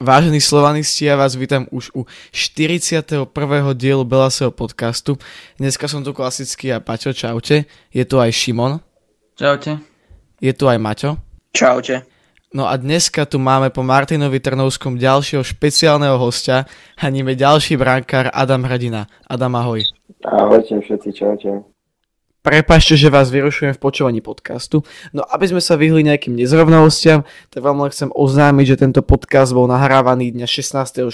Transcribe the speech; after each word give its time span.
Vážení 0.00 0.40
slovanisti, 0.40 1.04
ja 1.04 1.12
vás 1.12 1.36
vítam 1.36 1.68
už 1.68 1.92
u 1.92 2.08
41. 2.32 3.28
dielu 3.76 4.00
Belaseho 4.00 4.48
podcastu. 4.48 5.20
Dneska 5.60 5.92
som 5.92 6.00
tu 6.00 6.16
klasicky 6.16 6.72
a 6.72 6.80
Paťo, 6.80 7.12
čaute. 7.12 7.68
Je 7.92 8.04
tu 8.08 8.16
aj 8.16 8.32
Šimon. 8.32 8.80
Čaute. 9.36 9.76
Je 10.40 10.56
tu 10.56 10.72
aj 10.72 10.80
Maťo. 10.80 11.20
Čaute. 11.52 12.08
No 12.56 12.64
a 12.64 12.80
dneska 12.80 13.28
tu 13.28 13.36
máme 13.36 13.68
po 13.68 13.84
Martinovi 13.84 14.40
Trnovskom 14.40 14.96
ďalšieho 14.96 15.44
špeciálneho 15.44 16.16
hostia 16.16 16.64
a 16.96 17.04
nime 17.12 17.36
ďalší 17.36 17.76
brankár 17.76 18.32
Adam 18.32 18.64
Hradina. 18.64 19.04
Adam, 19.28 19.52
ahoj. 19.52 19.84
Ahojte 20.24 20.80
všetci, 20.80 21.12
čaute. 21.12 21.60
Prepašte, 22.40 22.96
že 22.96 23.12
vás 23.12 23.28
vyrušujem 23.28 23.76
v 23.76 23.82
počúvaní 23.84 24.24
podcastu. 24.24 24.80
No 25.12 25.28
aby 25.28 25.52
sme 25.52 25.60
sa 25.60 25.76
vyhli 25.76 26.00
nejakým 26.08 26.32
nezrovnalostiam, 26.32 27.28
tak 27.52 27.60
vám 27.60 27.84
len 27.84 27.92
chcem 27.92 28.08
oznámiť, 28.08 28.64
že 28.64 28.80
tento 28.80 29.04
podcast 29.04 29.52
bol 29.52 29.68
nahrávaný 29.68 30.32
dňa 30.32 30.48
16.6., 30.48 31.12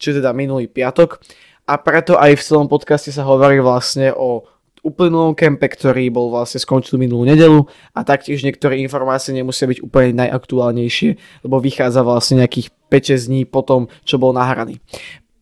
čo 0.00 0.06
je 0.08 0.14
teda 0.16 0.32
minulý 0.32 0.64
piatok. 0.64 1.20
A 1.68 1.76
preto 1.76 2.16
aj 2.16 2.40
v 2.40 2.44
celom 2.44 2.72
podcaste 2.72 3.12
sa 3.12 3.28
hovorí 3.28 3.60
vlastne 3.60 4.16
o 4.16 4.48
uplynulom 4.80 5.36
kempe, 5.36 5.68
ktorý 5.68 6.08
bol 6.08 6.32
vlastne 6.32 6.56
skončil 6.56 6.96
minulú 6.96 7.28
nedelu 7.28 7.68
a 7.92 8.00
taktiež 8.00 8.40
niektoré 8.40 8.80
informácie 8.80 9.36
nemusia 9.36 9.68
byť 9.68 9.84
úplne 9.84 10.24
najaktuálnejšie, 10.24 11.44
lebo 11.44 11.60
vychádza 11.60 12.00
vlastne 12.00 12.40
nejakých 12.40 12.72
5 12.88 13.28
dní 13.28 13.44
po 13.44 13.60
tom, 13.60 13.92
čo 14.08 14.16
bol 14.16 14.32
nahraný. 14.32 14.80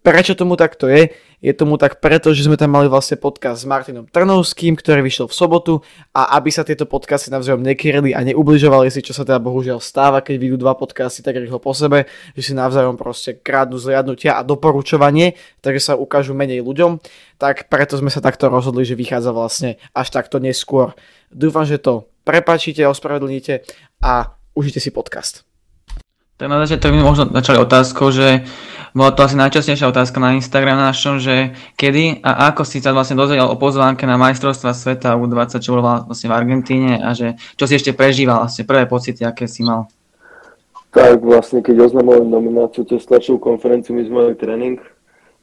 Prečo 0.09 0.33
tomu 0.33 0.57
takto 0.57 0.89
je? 0.89 1.13
Je 1.45 1.53
tomu 1.53 1.77
tak 1.77 2.01
preto, 2.01 2.33
že 2.33 2.49
sme 2.49 2.57
tam 2.57 2.73
mali 2.73 2.89
vlastne 2.89 3.21
podcast 3.21 3.61
s 3.61 3.69
Martinom 3.69 4.09
Trnovským, 4.09 4.73
ktorý 4.73 5.05
vyšiel 5.05 5.29
v 5.29 5.37
sobotu 5.37 5.73
a 6.17 6.33
aby 6.41 6.49
sa 6.49 6.65
tieto 6.65 6.89
podcasty 6.89 7.29
navzájom 7.29 7.61
nekryli 7.61 8.17
a 8.17 8.25
neubližovali 8.25 8.89
si, 8.89 9.05
čo 9.05 9.13
sa 9.13 9.29
teda 9.29 9.37
bohužiaľ 9.37 9.85
stáva, 9.85 10.25
keď 10.25 10.41
vyjdú 10.41 10.65
dva 10.65 10.81
podcasty 10.81 11.21
tak 11.21 11.37
rýchlo 11.37 11.61
po 11.61 11.77
sebe, 11.77 12.09
že 12.33 12.41
si 12.41 12.57
navzájom 12.57 12.97
proste 12.97 13.37
krádnu 13.37 13.77
zliadnutia 13.77 14.41
a 14.41 14.41
doporučovanie, 14.41 15.37
takže 15.61 15.93
sa 15.93 16.01
ukážu 16.01 16.33
menej 16.33 16.65
ľuďom, 16.65 17.05
tak 17.37 17.69
preto 17.69 18.01
sme 18.01 18.09
sa 18.09 18.25
takto 18.25 18.49
rozhodli, 18.49 18.89
že 18.89 18.97
vychádza 18.97 19.37
vlastne 19.37 19.77
až 19.93 20.09
takto 20.09 20.41
neskôr. 20.41 20.97
Dúfam, 21.29 21.69
že 21.69 21.77
to 21.77 22.09
prepačíte, 22.25 22.81
ospravedlníte 22.81 23.61
a 24.01 24.33
užite 24.57 24.81
si 24.81 24.89
podcast. 24.89 25.48
Tak 26.39 26.47
na 26.47 26.63
začiatok 26.63 26.95
by 26.95 27.03
možno 27.03 27.25
začali 27.35 27.59
otázkou, 27.59 28.15
že 28.15 28.47
bola 28.95 29.11
to 29.11 29.27
asi 29.27 29.35
najčastejšia 29.35 29.91
otázka 29.91 30.23
na 30.23 30.39
Instagram 30.39 30.79
našom, 30.79 31.19
že 31.19 31.51
kedy 31.75 32.23
a 32.23 32.55
ako 32.55 32.63
si 32.63 32.79
sa 32.79 32.95
vlastne 32.95 33.19
dozvedel 33.19 33.51
o 33.51 33.59
pozvánke 33.59 34.07
na 34.07 34.15
majstrovstva 34.15 34.71
sveta 34.71 35.19
U20, 35.19 35.59
čo 35.59 35.75
bolo 35.75 36.07
vlastne 36.07 36.31
v 36.31 36.39
Argentíne 36.39 37.03
a 37.03 37.11
že 37.11 37.35
čo 37.59 37.67
si 37.67 37.75
ešte 37.75 37.91
prežíval, 37.91 38.47
vlastne 38.47 38.63
prvé 38.63 38.87
pocity, 38.87 39.27
aké 39.27 39.51
si 39.51 39.67
mal? 39.67 39.91
Tak 40.95 41.19
vlastne, 41.27 41.59
keď 41.59 41.91
oznamovali 41.91 42.31
nomináciu 42.31 42.87
cez 42.87 43.03
tlačovú 43.03 43.43
konferenciu, 43.43 43.99
my 43.99 44.07
sme 44.07 44.17
mali 44.23 44.35
tréning, 44.39 44.79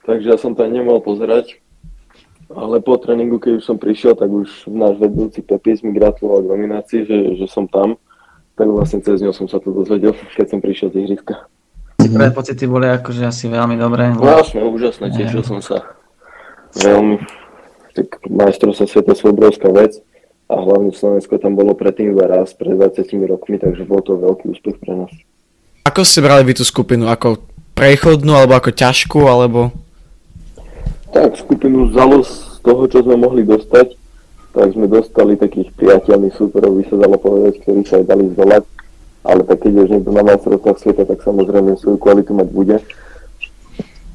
takže 0.08 0.32
ja 0.32 0.38
som 0.40 0.56
to 0.56 0.64
nemohol 0.64 1.04
pozerať. 1.04 1.60
Ale 2.56 2.80
po 2.80 2.96
tréningu, 2.96 3.36
keď 3.44 3.60
už 3.60 3.68
som 3.68 3.76
prišiel, 3.76 4.16
tak 4.16 4.32
už 4.32 4.72
náš 4.72 4.96
vedúci 4.96 5.44
Pepis 5.44 5.84
mi 5.84 5.92
gratuloval 5.92 6.48
k 6.48 6.52
nominácii, 6.56 7.00
že, 7.04 7.18
že 7.36 7.46
som 7.52 7.68
tam 7.68 8.00
tak 8.56 8.68
vlastne 8.72 9.04
cez 9.04 9.20
ňou 9.20 9.36
som 9.36 9.48
sa 9.52 9.60
to 9.60 9.72
dozvedel, 9.72 10.16
keď 10.36 10.48
som 10.48 10.60
prišiel 10.64 10.90
z 10.96 11.04
ihriska. 11.04 11.48
Prvé 12.00 12.32
pocity 12.32 12.64
boli 12.68 12.88
akože 12.88 13.28
asi 13.28 13.52
veľmi 13.52 13.76
dobré. 13.76 14.16
Vlastne, 14.16 14.64
úžasné, 14.64 15.12
tešil 15.12 15.44
som 15.44 15.60
sa 15.60 15.84
veľmi. 16.80 17.20
Tak 17.96 18.28
majstrovstvo 18.28 18.86
sveta 18.88 19.16
sú 19.16 19.32
obrovská 19.32 19.72
vec 19.72 20.00
a 20.52 20.56
hlavne 20.60 20.92
Slovensko 20.92 21.40
tam 21.40 21.56
bolo 21.56 21.72
predtým 21.74 22.12
iba 22.12 22.28
raz, 22.28 22.52
pred 22.52 22.76
20 22.76 23.08
rokmi, 23.26 23.56
takže 23.58 23.88
bol 23.88 24.04
to 24.04 24.20
veľký 24.20 24.52
úspech 24.52 24.78
pre 24.84 24.94
nás. 24.94 25.12
Ako 25.88 26.04
ste 26.04 26.20
brali 26.20 26.44
vy 26.44 26.60
tú 26.60 26.68
skupinu? 26.68 27.08
Ako 27.08 27.40
prechodnú, 27.74 28.36
alebo 28.36 28.56
ako 28.56 28.72
ťažkú, 28.76 29.26
alebo... 29.26 29.72
Tak, 31.16 31.40
skupinu 31.40 31.88
vzalo 31.90 32.22
z 32.22 32.60
toho, 32.60 32.84
čo 32.92 33.00
sme 33.04 33.16
mohli 33.16 33.48
dostať 33.48 33.96
tak 34.56 34.72
sme 34.72 34.88
dostali 34.88 35.36
takých 35.36 35.76
priateľných 35.76 36.32
súperov, 36.32 36.80
by 36.80 36.84
sa 36.88 36.96
dalo 36.96 37.20
povedať, 37.20 37.60
ktorí 37.60 37.84
sa 37.84 38.00
aj 38.00 38.06
dali 38.08 38.32
zdolať. 38.32 38.64
Ale 39.28 39.42
tak 39.44 39.68
keď 39.68 39.72
už 39.84 39.90
niekto 39.92 40.12
na 40.16 40.24
majstrovstvách 40.24 40.80
sveta, 40.80 41.04
tak 41.04 41.20
samozrejme 41.20 41.76
svoju 41.76 42.00
kvalitu 42.00 42.32
mať 42.32 42.48
bude. 42.56 42.78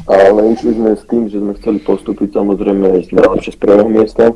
Ale 0.08 0.40
išli 0.56 0.80
sme 0.80 0.96
s 0.96 1.04
tým, 1.04 1.28
že 1.28 1.36
sme 1.44 1.52
chceli 1.60 1.78
postúpiť 1.84 2.40
samozrejme 2.40 3.12
najlepšie 3.12 3.52
z 3.52 3.58
prvého 3.60 3.84
miesta, 3.84 4.32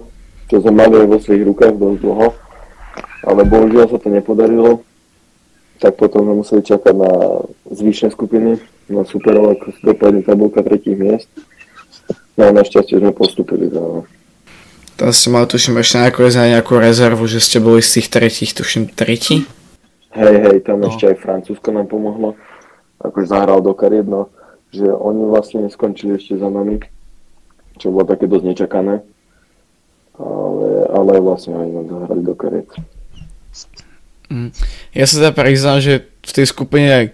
čo 0.53 0.61
sme 0.61 0.77
mali 0.77 0.95
aj 1.01 1.09
vo 1.09 1.19
svojich 1.25 1.45
rukách 1.49 1.75
dosť 1.81 1.99
dlho. 2.05 2.29
Ale 3.25 3.41
bohužiaľ 3.49 3.87
sa 3.89 3.99
to 3.99 4.09
nepodarilo. 4.13 4.85
Tak 5.81 5.97
potom 5.97 6.29
sme 6.29 6.35
museli 6.45 6.61
čakať 6.61 6.95
na 6.95 7.13
zvyšné 7.73 8.13
skupiny, 8.13 8.61
na 8.93 9.09
superov, 9.09 9.57
ako 9.57 9.73
dopadne 9.81 10.21
tabulka 10.21 10.61
tretích 10.61 11.01
miest. 11.01 11.33
No 12.37 12.51
a 12.51 12.55
našťastie 12.55 13.01
sme 13.01 13.17
postupili 13.17 13.73
za 13.73 14.05
tam 14.95 15.11
som 15.11 15.35
mal 15.35 15.47
tuším 15.47 15.79
ešte 15.83 15.99
nejakú, 15.99 16.23
nejakú 16.31 16.75
rezervu, 16.79 17.27
že 17.27 17.43
ste 17.43 17.59
boli 17.59 17.83
z 17.83 18.01
tých 18.01 18.09
tretích, 18.11 18.51
tuším 18.55 18.91
tretí. 18.91 19.47
Hej, 20.15 20.35
hej, 20.47 20.57
tam 20.63 20.79
no. 20.83 20.91
ešte 20.91 21.11
aj 21.11 21.17
Francúzsko 21.19 21.75
nám 21.75 21.91
pomohlo. 21.91 22.39
Akože 23.03 23.35
zahral 23.35 23.59
do 23.59 23.75
kariet, 23.75 24.07
no, 24.07 24.31
že 24.71 24.87
oni 24.87 25.27
vlastne 25.27 25.67
neskončili 25.67 26.15
ešte 26.15 26.39
za 26.39 26.47
nami, 26.47 26.79
čo 27.83 27.91
bolo 27.91 28.07
také 28.07 28.31
dosť 28.31 28.45
nečakané. 28.47 29.03
Ale, 30.15 30.87
ale 30.95 31.13
vlastne 31.19 31.59
aj 31.59 31.69
nám 31.75 31.87
zahrali 31.91 32.23
do 32.23 32.35
kariet. 32.39 32.71
Mm. 34.31 34.55
Ja 34.95 35.05
sa 35.11 35.15
teda 35.19 35.33
priznám, 35.35 35.83
že 35.83 36.07
v 36.23 36.33
tej 36.33 36.47
skupine 36.47 37.11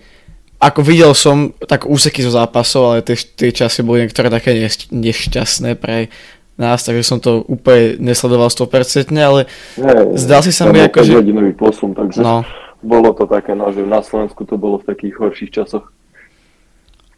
ako 0.61 0.85
videl 0.85 1.17
som 1.17 1.57
tak 1.57 1.89
úseky 1.89 2.21
zo 2.21 2.37
zápasov, 2.37 2.93
ale 2.93 2.99
tie, 3.01 3.17
tie 3.17 3.49
časy 3.49 3.81
boli 3.81 4.05
niektoré 4.05 4.29
také 4.29 4.53
nešťastné 4.93 5.81
pre, 5.81 6.13
nás, 6.61 6.85
takže 6.85 7.01
som 7.01 7.19
to 7.19 7.41
úplne 7.49 7.97
nesledoval 7.99 8.53
100%, 8.53 9.09
ale 9.17 9.49
Nie, 9.81 10.15
zdal 10.21 10.45
si 10.45 10.53
sa 10.53 10.69
mi 10.69 10.85
ako, 10.85 11.01
že... 11.01 11.17
hodinový 11.17 11.57
posun, 11.57 11.97
takže 11.97 12.21
no. 12.21 12.45
bolo 12.85 13.17
to 13.17 13.25
také, 13.25 13.57
no, 13.57 13.73
že 13.73 13.81
na 13.83 14.05
Slovensku 14.05 14.45
to 14.45 14.61
bolo 14.61 14.79
v 14.85 14.93
takých 14.93 15.17
horších 15.17 15.51
časoch. 15.51 15.89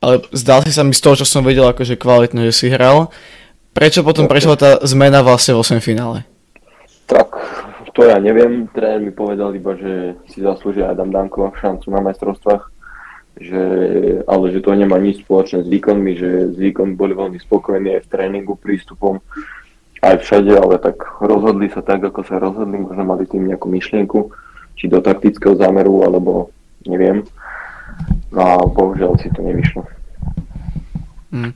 Ale 0.02 0.22
zdal 0.34 0.62
si 0.62 0.70
sa 0.74 0.82
mi 0.86 0.94
z 0.94 1.02
toho, 1.02 1.14
čo 1.18 1.26
som 1.26 1.42
vedel, 1.42 1.66
akože 1.66 1.98
kvalitne, 1.98 2.46
že 2.50 2.54
si 2.54 2.66
hral. 2.70 3.10
Prečo 3.70 4.02
potom 4.02 4.26
okay. 4.26 4.32
prešla 4.38 4.54
tá 4.58 4.70
zmena 4.82 5.22
vlastne 5.22 5.54
v 5.54 5.62
8 5.62 5.78
finále? 5.78 6.26
Tak, 7.06 7.28
to 7.94 8.08
ja 8.08 8.18
neviem. 8.18 8.66
Tréner 8.74 8.98
mi 8.98 9.14
povedal 9.14 9.54
iba, 9.54 9.78
že 9.78 10.18
si 10.26 10.42
zaslúžia 10.42 10.90
Adam 10.90 11.14
Danko 11.14 11.54
šancu 11.54 11.92
na 11.94 12.02
majstrovstvách 12.02 12.71
že, 13.42 13.62
ale 14.24 14.44
že 14.54 14.62
to 14.62 14.72
nemá 14.72 14.96
nič 15.02 15.26
spoločné 15.26 15.66
s 15.66 15.68
výkonmi, 15.68 16.12
že 16.16 16.28
s 16.54 16.56
výkonmi 16.56 16.94
boli 16.94 17.12
veľmi 17.12 17.38
spokojní 17.42 17.98
aj 17.98 18.06
v 18.06 18.10
tréningu, 18.10 18.54
prístupom, 18.54 19.18
aj 20.02 20.18
všade, 20.22 20.52
ale 20.54 20.78
tak 20.82 20.98
rozhodli 21.22 21.70
sa 21.70 21.82
tak, 21.82 22.02
ako 22.02 22.26
sa 22.26 22.42
rozhodli, 22.42 22.78
možno 22.78 23.02
mali 23.06 23.26
tým 23.26 23.46
nejakú 23.46 23.70
myšlienku, 23.70 24.34
či 24.74 24.90
do 24.90 24.98
taktického 24.98 25.54
zámeru, 25.54 26.02
alebo 26.02 26.50
neviem. 26.86 27.22
No 28.34 28.40
a 28.40 28.52
bohužiaľ 28.66 29.20
si 29.20 29.28
to 29.30 29.44
nevyšlo. 29.44 29.86
Mm. 31.30 31.52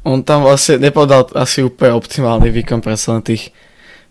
On 0.00 0.24
tam 0.24 0.48
vlastne 0.48 0.80
nepodal 0.80 1.28
asi 1.36 1.60
úplne 1.60 1.92
optimálny 1.92 2.48
výkon 2.48 2.80
pre 2.80 2.96
len 2.96 3.20
tých 3.20 3.52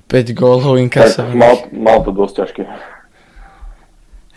5 0.06 0.38
gólov 0.38 0.78
inkasovaných. 0.78 1.38
Mal, 1.38 1.56
mal 1.74 1.98
to 2.06 2.14
dosť 2.14 2.34
ťažké. 2.46 2.62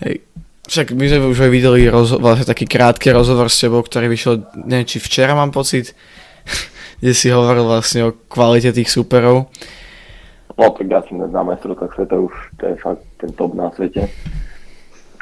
Hej, 0.01 0.15
však 0.63 0.95
my 0.95 1.05
sme 1.11 1.31
už 1.31 1.39
aj 1.43 1.51
videli 1.51 1.91
roz, 1.91 2.15
vlastne 2.15 2.47
taký 2.47 2.71
krátky 2.71 3.11
rozhovor 3.11 3.51
s 3.51 3.59
tebou, 3.59 3.83
ktorý 3.83 4.07
vyšiel, 4.07 4.47
neviem 4.63 4.87
či 4.87 5.03
včera 5.03 5.35
mám 5.35 5.51
pocit, 5.51 5.99
kde 7.03 7.13
si 7.15 7.35
hovoril 7.35 7.67
vlastne 7.67 8.07
o 8.07 8.15
kvalite 8.31 8.71
tých 8.71 8.91
súperov. 8.91 9.51
No 10.55 10.69
tak 10.71 10.87
ja 10.87 11.01
som 11.09 11.19
na 11.19 11.43
majstrovstvách 11.43 11.93
sveta 11.97 12.17
už, 12.21 12.35
to 12.61 12.63
je 12.71 12.77
fakt 12.79 13.03
ten 13.19 13.33
top 13.35 13.57
na 13.57 13.73
svete. 13.75 14.07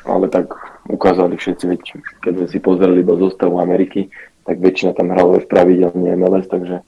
Ale 0.04 0.26
tak 0.28 0.52
ukázali 0.88 1.36
všetci, 1.36 1.64
veď, 1.70 1.80
keď 2.24 2.32
sme 2.36 2.46
si 2.50 2.58
pozreli 2.58 3.00
do 3.04 3.14
zostavu 3.20 3.60
Ameriky, 3.62 4.10
tak 4.44 4.58
väčšina 4.58 4.96
tam 4.96 5.12
hrala 5.12 5.38
už 5.38 5.46
pravidelne 5.46 6.16
MLS, 6.16 6.50
takže 6.50 6.82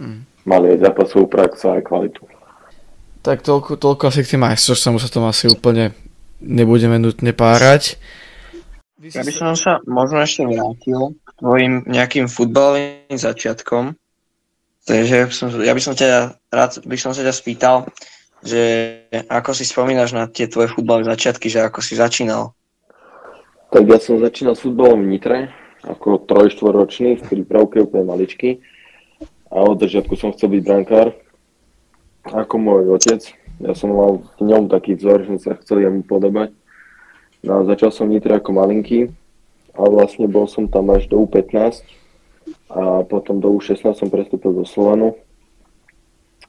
mm. 0.00 0.48
mali 0.48 0.74
aj 0.74 0.90
zápasovú 0.90 1.28
prax 1.30 1.62
a 1.68 1.78
aj 1.78 1.86
kvalitu. 1.86 2.24
Tak 3.24 3.40
toľko, 3.40 3.80
toľko 3.80 4.12
asi 4.12 4.20
k 4.20 4.36
tým 4.36 4.44
majstrovstvám 4.44 5.00
sa 5.00 5.08
tom 5.08 5.24
asi 5.24 5.48
úplne 5.48 5.96
nebudeme 6.44 7.00
nutne 7.00 7.32
párať. 7.32 7.96
Ja 9.00 9.20
by 9.20 9.32
som 9.34 9.52
sa 9.52 9.84
možno 9.84 10.24
ešte 10.24 10.48
vrátil 10.48 11.16
k 11.24 11.30
tvojim 11.36 11.84
nejakým 11.84 12.24
futbalovým 12.30 13.16
začiatkom. 13.16 13.96
Takže 14.84 15.28
ja 15.64 15.72
by 15.72 15.82
som 15.82 15.92
ťa 15.96 16.36
rád 16.52 16.84
by 16.84 16.96
som 17.00 17.16
sa 17.16 17.24
ťa 17.24 17.32
spýtal, 17.32 17.88
že 18.44 18.60
ako 19.28 19.56
si 19.56 19.64
spomínaš 19.64 20.12
na 20.12 20.28
tie 20.28 20.44
tvoje 20.48 20.72
futbalové 20.72 21.08
začiatky, 21.08 21.48
že 21.48 21.64
ako 21.64 21.80
si 21.80 21.96
začínal? 21.96 22.52
Tak 23.72 23.84
ja 23.88 23.98
som 23.98 24.20
začínal 24.20 24.54
s 24.54 24.62
futbalom 24.62 25.04
v 25.04 25.16
Nitre, 25.16 25.38
ako 25.84 26.24
trojštvoročný, 26.28 27.20
v 27.20 27.24
prípravke 27.24 27.80
úplne 27.80 28.08
maličky. 28.08 28.60
A 29.48 29.64
od 29.64 29.80
začiatku 29.80 30.16
som 30.16 30.32
chcel 30.32 30.52
byť 30.52 30.62
brankár, 30.64 31.12
ako 32.28 32.54
môj 32.56 32.94
otec. 32.94 33.43
Ja 33.62 33.72
som 33.78 33.94
mal 33.94 34.18
v 34.40 34.42
ňom 34.50 34.66
taký 34.66 34.98
vzor, 34.98 35.28
že 35.28 35.38
sa 35.38 35.54
chcel 35.62 35.86
jemu 35.86 36.02
podobať. 36.02 36.50
No 37.44 37.60
a 37.60 37.68
začal 37.68 37.92
som 37.92 38.10
Nitre 38.10 38.34
ako 38.34 38.56
malinký 38.56 39.12
a 39.76 39.80
vlastne 39.86 40.26
bol 40.26 40.48
som 40.48 40.66
tam 40.66 40.90
až 40.90 41.06
do 41.06 41.22
U15 41.22 41.84
a 42.72 43.04
potom 43.06 43.38
do 43.38 43.52
U16 43.54 43.84
som 43.94 44.08
prestúpil 44.08 44.56
do 44.56 44.64
Slovanu 44.64 45.14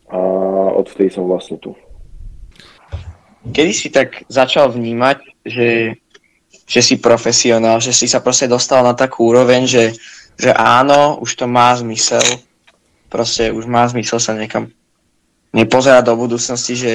a 0.08 0.20
odvtedy 0.78 1.12
som 1.12 1.28
vlastne 1.28 1.60
tu. 1.60 1.76
Kedy 3.46 3.72
si 3.76 3.94
tak 3.94 4.26
začal 4.26 4.74
vnímať, 4.74 5.46
že, 5.46 5.94
že 6.66 6.82
si 6.82 6.98
profesionál, 6.98 7.78
že 7.78 7.94
si 7.94 8.10
sa 8.10 8.24
proste 8.24 8.50
dostal 8.50 8.82
na 8.82 8.98
takú 8.98 9.30
úroveň, 9.30 9.70
že, 9.70 9.94
že 10.40 10.50
áno, 10.56 11.22
už 11.22 11.38
to 11.38 11.46
má 11.46 11.76
zmysel, 11.78 12.24
proste 13.12 13.54
už 13.54 13.70
má 13.70 13.86
zmysel 13.86 14.18
sa 14.18 14.34
niekam 14.34 14.74
nepozerať 15.56 16.04
do 16.12 16.20
budúcnosti, 16.20 16.76
že, 16.76 16.94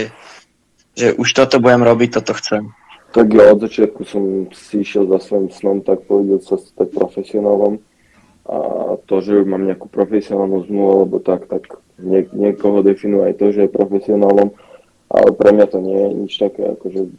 že 0.93 1.17
už 1.17 1.29
toto 1.33 1.57
budem 1.59 1.81
robiť, 1.81 2.21
toto 2.21 2.37
chcem. 2.37 2.69
Tak 3.11 3.27
ja 3.35 3.51
od 3.51 3.65
začiatku 3.67 4.07
som 4.07 4.47
si 4.55 4.87
išiel 4.87 5.11
za 5.11 5.19
svojím 5.19 5.51
snom, 5.51 5.77
tak 5.83 6.07
povedať 6.07 6.47
sa 6.47 6.55
stať 6.61 6.95
profesionálom 6.95 7.83
a 8.47 8.59
to, 9.07 9.23
že 9.23 9.47
mám 9.47 9.67
nejakú 9.67 9.91
profesionálnu 9.91 10.67
zmluvu 10.67 10.91
alebo 10.91 11.17
tak, 11.19 11.47
tak 11.51 11.71
nie, 11.99 12.27
niekoho 12.31 12.83
definuje 12.83 13.31
aj 13.31 13.35
to, 13.39 13.47
že 13.51 13.67
je 13.67 13.77
profesionálom, 13.77 14.55
ale 15.11 15.29
pre 15.35 15.51
mňa 15.55 15.67
to 15.71 15.79
nie 15.83 15.99
je 15.99 16.11
nič 16.23 16.33
také, 16.39 16.63
akože 16.75 17.15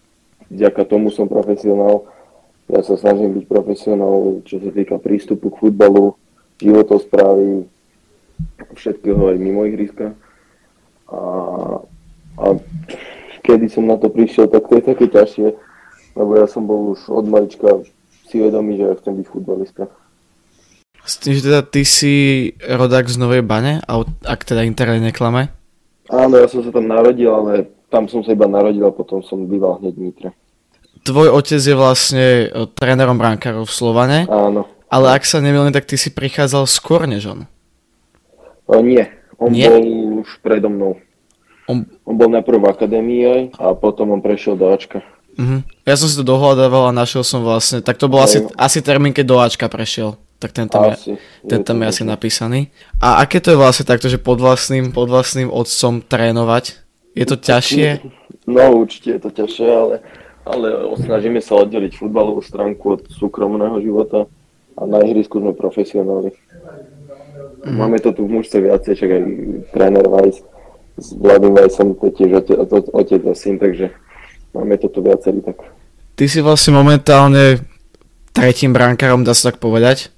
vďaka 0.51 0.81
tomu 0.87 1.11
som 1.11 1.31
profesionál. 1.31 2.07
Ja 2.71 2.83
sa 2.87 2.95
snažím 2.95 3.35
byť 3.35 3.45
profesionál, 3.51 4.43
čo 4.47 4.63
sa 4.63 4.71
týka 4.71 4.95
prístupu 4.95 5.51
k 5.51 5.59
futbalu, 5.59 6.15
životosprávy, 6.63 7.67
všetkého 8.79 9.31
aj 9.31 9.37
mimo 9.39 9.67
ihriska. 9.67 10.15
A, 11.11 11.21
a 12.39 12.45
kedy 13.43 13.67
som 13.67 13.85
na 13.85 13.99
to 13.99 14.07
prišiel, 14.07 14.47
tak 14.47 14.67
to 14.71 14.79
je 14.79 14.83
také 14.83 15.05
ťažšie, 15.11 15.47
lebo 16.15 16.31
ja 16.39 16.47
som 16.47 16.63
bol 16.63 16.95
už 16.95 17.11
od 17.11 17.27
malička 17.27 17.83
si 18.31 18.39
vedomý, 18.39 18.79
že 18.79 18.87
ja 18.87 18.95
chcem 18.95 19.19
byť 19.19 19.27
futbalista. 19.27 19.91
S 21.01 21.17
tým, 21.17 21.35
že 21.35 21.49
teda 21.49 21.61
ty 21.65 21.81
si 21.83 22.13
rodák 22.61 23.09
z 23.09 23.17
Novej 23.17 23.43
Bane, 23.43 23.81
ak 24.23 24.39
teda 24.45 24.63
internet 24.63 25.01
neklame? 25.01 25.49
Áno, 26.07 26.37
ja 26.37 26.47
som 26.47 26.61
sa 26.61 26.71
tam 26.71 26.87
narodil, 26.87 27.27
ale 27.27 27.67
tam 27.91 28.07
som 28.07 28.23
sa 28.23 28.31
iba 28.31 28.45
narodil 28.47 28.85
a 28.85 28.93
potom 28.93 29.19
som 29.25 29.49
býval 29.49 29.81
hneď 29.81 29.93
v 29.97 30.03
Nitre. 30.07 30.29
Tvoj 31.01 31.33
otec 31.33 31.57
je 31.57 31.75
vlastne 31.75 32.25
e, 32.45 32.69
trénerom 32.77 33.17
brankárov 33.17 33.65
v 33.65 33.73
Slovane. 33.73 34.19
Áno. 34.29 34.69
Ale 34.91 35.17
ak 35.17 35.25
sa 35.25 35.41
nemýlim, 35.41 35.73
tak 35.73 35.89
ty 35.89 35.97
si 35.97 36.13
prichádzal 36.13 36.69
skôr 36.69 37.09
než 37.09 37.25
on. 37.25 37.49
O, 38.69 38.77
nie, 38.85 39.09
on 39.41 39.49
nie? 39.49 39.65
bol 39.65 39.83
už 40.21 40.37
predo 40.45 40.69
mnou. 40.69 41.01
On... 41.65 41.81
on 42.05 42.15
bol 42.15 42.29
najprv 42.29 42.61
v 42.61 42.67
akadémii 42.69 43.21
aj 43.25 43.41
a 43.57 43.65
potom 43.73 44.13
on 44.13 44.21
prešiel 44.21 44.53
do 44.53 44.69
Ačka. 44.69 45.01
Uh-huh. 45.39 45.65
Ja 45.87 45.95
som 45.97 46.05
si 46.05 46.15
to 46.19 46.27
dohľadával 46.27 46.91
a 46.91 46.93
našiel 46.93 47.25
som 47.25 47.41
vlastne, 47.41 47.81
tak 47.81 47.97
to 47.97 48.05
bol 48.05 48.21
asi, 48.21 48.45
asi 48.59 48.83
termín, 48.85 49.15
keď 49.15 49.25
do 49.25 49.37
Ačka 49.41 49.65
prešiel. 49.65 50.19
Tak 50.41 50.57
ten 50.57 50.65
tam, 50.65 50.89
asi, 50.89 51.21
je, 51.21 51.49
ten 51.53 51.61
tam 51.61 51.77
je, 51.77 51.85
je 51.85 51.89
asi 51.93 52.03
napísaný. 52.03 52.73
A 52.97 53.21
aké 53.21 53.37
to 53.37 53.53
je 53.53 53.61
vlastne 53.61 53.85
takto, 53.85 54.09
že 54.09 54.17
pod 54.17 54.41
vlastným, 54.41 54.89
pod 54.89 55.05
vlastným 55.05 55.53
otcom 55.53 56.01
trénovať? 56.01 56.81
Je 57.13 57.25
to 57.29 57.37
ťažšie? 57.37 58.01
No 58.49 58.73
určite 58.73 59.17
je 59.17 59.21
to 59.21 59.29
ťažšie, 59.29 59.69
ale, 59.69 59.95
ale 60.49 60.67
snažíme 60.97 61.37
sa 61.45 61.61
oddeliť 61.61 61.93
futbalovú 61.93 62.41
stránku 62.41 62.97
od 62.97 63.01
súkromného 63.13 63.77
života 63.85 64.25
a 64.73 64.81
na 64.89 65.05
ihrisku 65.05 65.37
sme 65.37 65.53
profesionáli. 65.53 66.33
Mm. 67.61 67.77
Máme 67.77 67.97
to 68.01 68.09
tu 68.11 68.25
v 68.25 68.41
mužce 68.41 68.57
viacej, 68.57 68.93
čak 68.97 69.09
aj 69.09 69.23
tréner 69.73 70.05
Weiss 70.09 70.41
s 70.97 71.07
Vladým 71.17 71.53
Weissom, 71.53 71.93
to 71.97 72.09
je 72.09 72.13
tiež 72.17 72.31
otec, 72.41 72.85
otec 72.89 73.21
a 73.25 73.33
syn, 73.33 73.55
takže 73.61 73.93
máme 74.53 74.75
to 74.81 74.89
tu 74.89 74.99
viacerí 75.05 75.45
tak. 75.45 75.61
Ty 76.17 76.25
si 76.25 76.41
vlastne 76.41 76.75
momentálne 76.75 77.61
tretím 78.33 78.73
brankárom, 78.73 79.21
dá 79.21 79.37
sa 79.37 79.53
tak 79.53 79.61
povedať? 79.61 80.11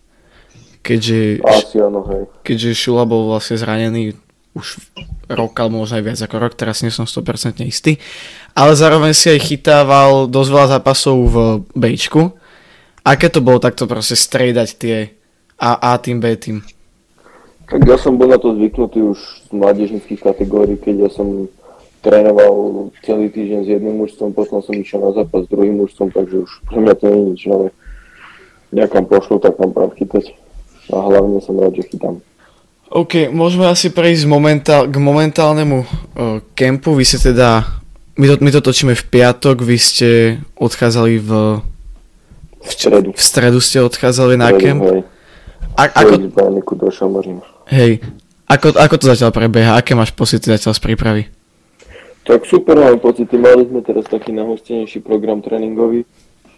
keďže, 0.83 1.39
Asi 1.47 1.79
áno, 1.79 2.03
hej. 2.11 2.23
keďže 2.43 2.75
Šula 2.75 3.07
bol 3.07 3.31
vlastne 3.31 3.55
zranený 3.55 4.19
už 4.53 4.77
rok, 5.31 5.55
alebo 5.57 5.81
možno 5.81 5.97
aj 5.97 6.05
viac 6.05 6.19
ako 6.19 6.35
rok, 6.37 6.53
teraz 6.53 6.83
nie 6.85 6.93
som 6.93 7.09
100% 7.09 7.63
istý. 7.65 7.97
Ale 8.53 8.77
zároveň 8.77 9.15
si 9.15 9.31
aj 9.31 9.39
chytával 9.49 10.29
dosť 10.29 10.49
veľa 10.51 10.67
zápasov 10.77 11.17
v 11.25 11.35
Bčku. 11.73 12.35
Aké 13.01 13.31
to 13.31 13.41
bolo 13.41 13.57
takto 13.57 13.89
proste 13.89 14.13
striedať 14.13 14.69
tie 14.77 14.97
A, 15.57 15.79
A 15.79 15.97
tým, 15.97 16.21
B 16.21 16.37
tým? 16.37 16.61
Tak 17.63 17.79
ja 17.87 17.97
som 17.97 18.19
bol 18.19 18.27
na 18.29 18.37
to 18.37 18.53
zvyknutý 18.53 19.01
už 19.01 19.19
z 19.47 19.51
mládežnických 19.55 20.21
kategórií, 20.21 20.75
keď 20.77 21.07
ja 21.07 21.09
som 21.09 21.47
trénoval 22.03 22.51
celý 23.07 23.31
týždeň 23.31 23.59
s 23.63 23.69
jedným 23.79 23.95
mužstvom, 24.03 24.35
potom 24.35 24.59
som 24.59 24.75
išiel 24.75 24.99
na 24.99 25.15
zápas 25.15 25.47
s 25.47 25.51
druhým 25.51 25.79
mužstvom, 25.79 26.11
takže 26.11 26.43
už 26.43 26.51
pre 26.67 26.83
mňa 26.83 26.93
to 26.99 27.03
nie 27.07 27.15
je 27.15 27.29
nič 27.31 27.41
nové. 27.47 27.67
Nejakam 28.75 29.07
pošlu, 29.07 29.39
tak 29.39 29.55
mám 29.55 29.71
práv 29.71 29.95
chytať 29.95 30.35
a 30.91 30.95
hlavne 30.99 31.39
som 31.39 31.55
rád, 31.55 31.79
že 31.79 31.87
chytám. 31.87 32.19
OK, 32.91 33.31
môžeme 33.31 33.65
asi 33.71 33.89
prejsť 33.89 34.27
momentál, 34.27 34.85
k 34.91 34.95
momentálnemu 34.99 35.77
uh, 35.81 35.87
kempu. 36.53 36.93
Vy 36.93 37.07
ste 37.07 37.33
teda, 37.33 37.65
my 38.19 38.25
to, 38.29 38.35
my 38.43 38.49
to 38.51 38.61
točíme 38.61 38.93
v 38.93 39.03
piatok, 39.07 39.63
vy 39.63 39.77
ste 39.79 40.09
odchádzali 40.59 41.17
v... 41.23 41.29
V 42.63 42.69
stredu. 42.69 43.09
V 43.15 43.21
stredu 43.23 43.59
ste 43.63 43.81
odchádzali 43.81 44.35
na 44.37 44.51
kemp. 44.53 44.83
Hej. 44.83 45.01
A, 45.73 45.89
ako... 45.89 46.13
Hej. 47.69 48.03
Ako, 48.49 48.75
ako 48.75 48.95
to 48.99 49.05
zatiaľ 49.11 49.31
prebieha? 49.31 49.79
Aké 49.79 49.95
máš 49.95 50.11
pocity 50.11 50.51
zatiaľ 50.51 50.73
z 50.75 50.81
prípravy? 50.83 51.23
Tak 52.23 52.47
super 52.47 52.79
máme 52.79 52.99
pocity. 52.99 53.35
Mali 53.35 53.67
sme 53.67 53.83
teraz 53.83 54.07
taký 54.07 54.31
nahostenejší 54.35 55.03
program 55.03 55.43
tréningový. 55.43 56.07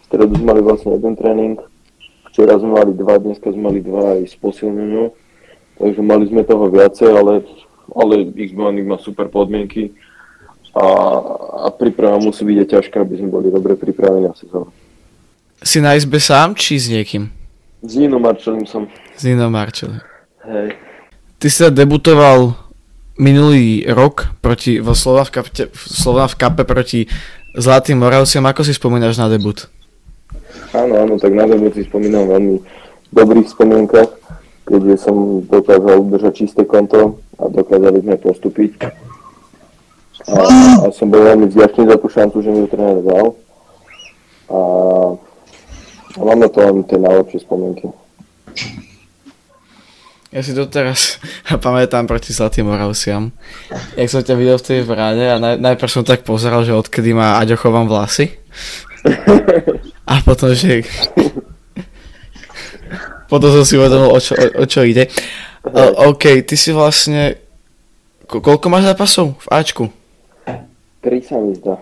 Stredu 0.06 0.38
sme 0.38 0.54
mali 0.54 0.62
vlastne 0.62 0.94
jeden 0.94 1.18
tréning 1.18 1.58
Včera 2.36 2.60
sme 2.60 2.76
mali 2.76 2.92
dva, 2.92 3.16
dneska 3.16 3.48
sme 3.48 3.72
mali 3.72 3.80
dva 3.80 4.20
aj 4.20 4.28
s 4.28 4.36
posilnením. 4.36 5.08
Takže 5.80 6.04
mali 6.04 6.28
sme 6.28 6.44
toho 6.44 6.68
viacej, 6.68 7.08
ale, 7.08 7.40
ale 7.96 8.28
X-Bowling 8.28 8.84
má 8.84 9.00
super 9.00 9.32
podmienky 9.32 9.96
a, 10.76 10.84
a 11.64 11.66
príprava 11.72 12.20
musí 12.20 12.44
byť 12.44 12.56
aj 12.60 12.68
ťažká, 12.76 12.96
aby 13.00 13.24
sme 13.24 13.32
boli 13.32 13.48
dobre 13.48 13.72
pripravení 13.72 14.28
na 14.28 14.36
sezónu. 14.36 14.68
Si 15.64 15.80
na 15.80 15.96
izbe 15.96 16.20
sám, 16.20 16.52
či 16.52 16.76
s 16.76 16.92
niekým? 16.92 17.32
S 17.80 17.96
Nino 17.96 18.20
Marčelim 18.20 18.68
som. 18.68 18.84
S 19.16 19.24
Nino 19.24 19.48
Marčelim. 19.48 20.04
Hej. 20.44 20.76
Ty 21.36 21.48
sa 21.52 21.68
debutoval 21.68 22.56
minulý 23.20 23.84
rok 23.92 24.32
proti, 24.40 24.80
vo 24.80 24.96
Slova 24.96 25.28
v, 25.28 25.68
Slova 25.76 26.24
v 26.32 26.38
kape 26.40 26.64
proti 26.64 27.04
Zlatým 27.52 28.00
Moravciam. 28.00 28.48
Ako 28.48 28.64
si 28.64 28.72
spomínaš 28.72 29.20
na 29.20 29.28
debut? 29.28 29.68
Áno, 30.72 30.96
áno, 30.96 31.20
tak 31.20 31.36
na 31.36 31.44
debut 31.44 31.76
si 31.76 31.84
spomínam 31.84 32.24
veľmi 32.28 32.56
dobrých 33.12 33.52
spomienkach, 33.52 34.08
keďže 34.64 35.08
som 35.08 35.44
dokázal 35.44 36.08
udržať 36.08 36.32
čisté 36.40 36.64
konto 36.64 37.20
a 37.36 37.52
dokázali 37.52 38.00
sme 38.00 38.16
postúpiť. 38.16 38.72
A, 40.32 40.40
a 40.40 40.84
som 40.88 41.12
bol 41.12 41.20
veľmi 41.20 41.52
vďačný 41.52 41.84
za 41.84 41.96
tú 42.00 42.08
šancu, 42.08 42.40
že 42.40 42.48
mi 42.48 42.64
ju 42.64 42.68
tréner 42.72 43.04
dal. 43.04 43.26
A, 44.48 44.58
a 46.16 46.20
mám 46.24 46.40
na 46.40 46.48
to 46.48 46.64
len 46.64 46.80
tie 46.88 46.96
najlepšie 46.96 47.44
spomienky. 47.44 47.92
Ja 50.36 50.44
si 50.44 50.52
doteraz 50.52 51.16
pamätám 51.64 52.04
proti 52.04 52.36
Zlatým 52.36 52.68
Moravciam. 52.68 53.32
Jak 53.96 54.12
som 54.12 54.20
ťa 54.20 54.36
videl 54.36 54.60
v 54.60 54.66
tej 54.68 54.80
bráne 54.84 55.32
a 55.32 55.40
naj, 55.40 55.56
najprv 55.56 55.88
som 55.88 56.04
tak 56.04 56.28
pozeral, 56.28 56.60
že 56.60 56.76
odkedy 56.76 57.16
má 57.16 57.40
Aďo 57.40 57.56
chovám 57.56 57.88
vlasy. 57.88 58.36
A 60.04 60.20
potom, 60.20 60.52
že... 60.52 60.84
potom 63.32 63.48
som 63.48 63.64
si 63.64 63.80
uvedomil, 63.80 64.12
o 64.12 64.20
čo, 64.20 64.36
o, 64.36 64.46
o 64.60 64.64
čo 64.68 64.84
ide. 64.84 65.08
O, 65.64 66.12
OK, 66.12 66.44
ty 66.44 66.52
si 66.52 66.68
vlastne... 66.76 67.40
Ko- 68.28 68.44
koľko 68.44 68.68
máš 68.68 68.92
zápasov 68.92 69.40
v 69.40 69.46
Ačku? 69.56 69.84
Tri 71.00 71.24
sa 71.24 71.40
mi 71.40 71.56
zdá. 71.56 71.80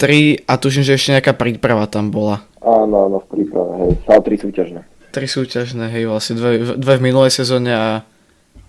Tri 0.00 0.40
a 0.48 0.56
tuším, 0.56 0.80
že 0.80 0.96
ešte 0.96 1.12
nejaká 1.12 1.36
príprava 1.36 1.84
tam 1.84 2.08
bola. 2.08 2.40
Áno, 2.64 3.04
áno, 3.04 3.20
v 3.20 3.26
príprave, 3.36 3.72
hej. 3.84 3.92
A 4.08 4.16
tri 4.24 4.40
súťažné. 4.40 4.95
Tri 5.16 5.24
súťažné, 5.24 5.88
hej, 5.96 6.04
vlastne 6.12 6.36
dve, 6.36 6.76
dve 6.76 6.94
v 7.00 7.04
minulej 7.08 7.32
sezóne 7.32 7.72
a 7.72 7.86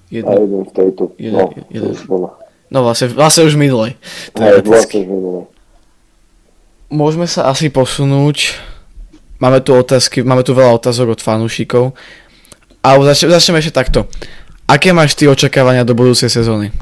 jedno. 0.08 0.32
A 0.32 0.40
jeden 0.40 0.64
v 0.64 0.72
tejto. 0.72 1.12
Jeden, 1.20 1.36
no, 1.36 1.52
jeden. 1.68 1.92
No 2.72 2.88
vlastne, 2.88 3.12
vlastne 3.12 3.44
už 3.44 3.60
minulej. 3.60 4.00
Hej, 4.40 4.64
vlastne 4.64 5.04
už 5.04 5.08
minulej 5.12 5.46
môžeme 6.92 7.28
sa 7.28 7.52
asi 7.52 7.68
posunúť. 7.68 8.56
Máme 9.38 9.62
tu 9.62 9.76
otázky, 9.76 10.26
máme 10.26 10.42
tu 10.42 10.58
veľa 10.58 10.82
otázok 10.82 11.14
od 11.14 11.22
fanúšikov. 11.22 11.94
A 12.82 12.98
zač- 13.14 13.28
začneme 13.28 13.62
ešte 13.62 13.76
takto. 13.76 14.10
Aké 14.66 14.92
máš 14.92 15.14
ty 15.14 15.30
očakávania 15.30 15.88
do 15.88 15.94
budúcej 15.94 16.32
sezóny? 16.32 16.74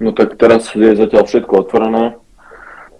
No 0.00 0.12
tak 0.12 0.36
teraz 0.40 0.72
je 0.72 0.96
zatiaľ 0.96 1.24
všetko 1.28 1.52
otvorené. 1.66 2.16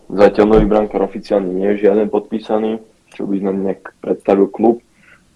Zatiaľ 0.07 0.47
nový 0.55 0.67
brankár 0.71 1.03
oficiálne 1.03 1.51
nie 1.51 1.67
je 1.75 1.89
žiaden 1.89 2.07
podpísaný, 2.13 2.79
čo 3.17 3.27
by 3.27 3.43
nám 3.43 3.57
nejak 3.65 3.83
predstavil 3.99 4.47
klub. 4.47 4.86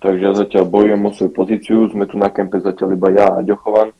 Takže 0.00 0.22
ja 0.24 0.32
zatiaľ 0.32 0.64
bojujem 0.64 1.00
o 1.04 1.10
svoju 1.12 1.32
pozíciu. 1.36 1.78
Sme 1.92 2.08
tu 2.08 2.16
na 2.16 2.32
kempe 2.32 2.56
zatiaľ 2.60 2.96
iba 2.96 3.08
ja 3.12 3.28
a 3.36 3.44
Ďochovan. 3.44 3.92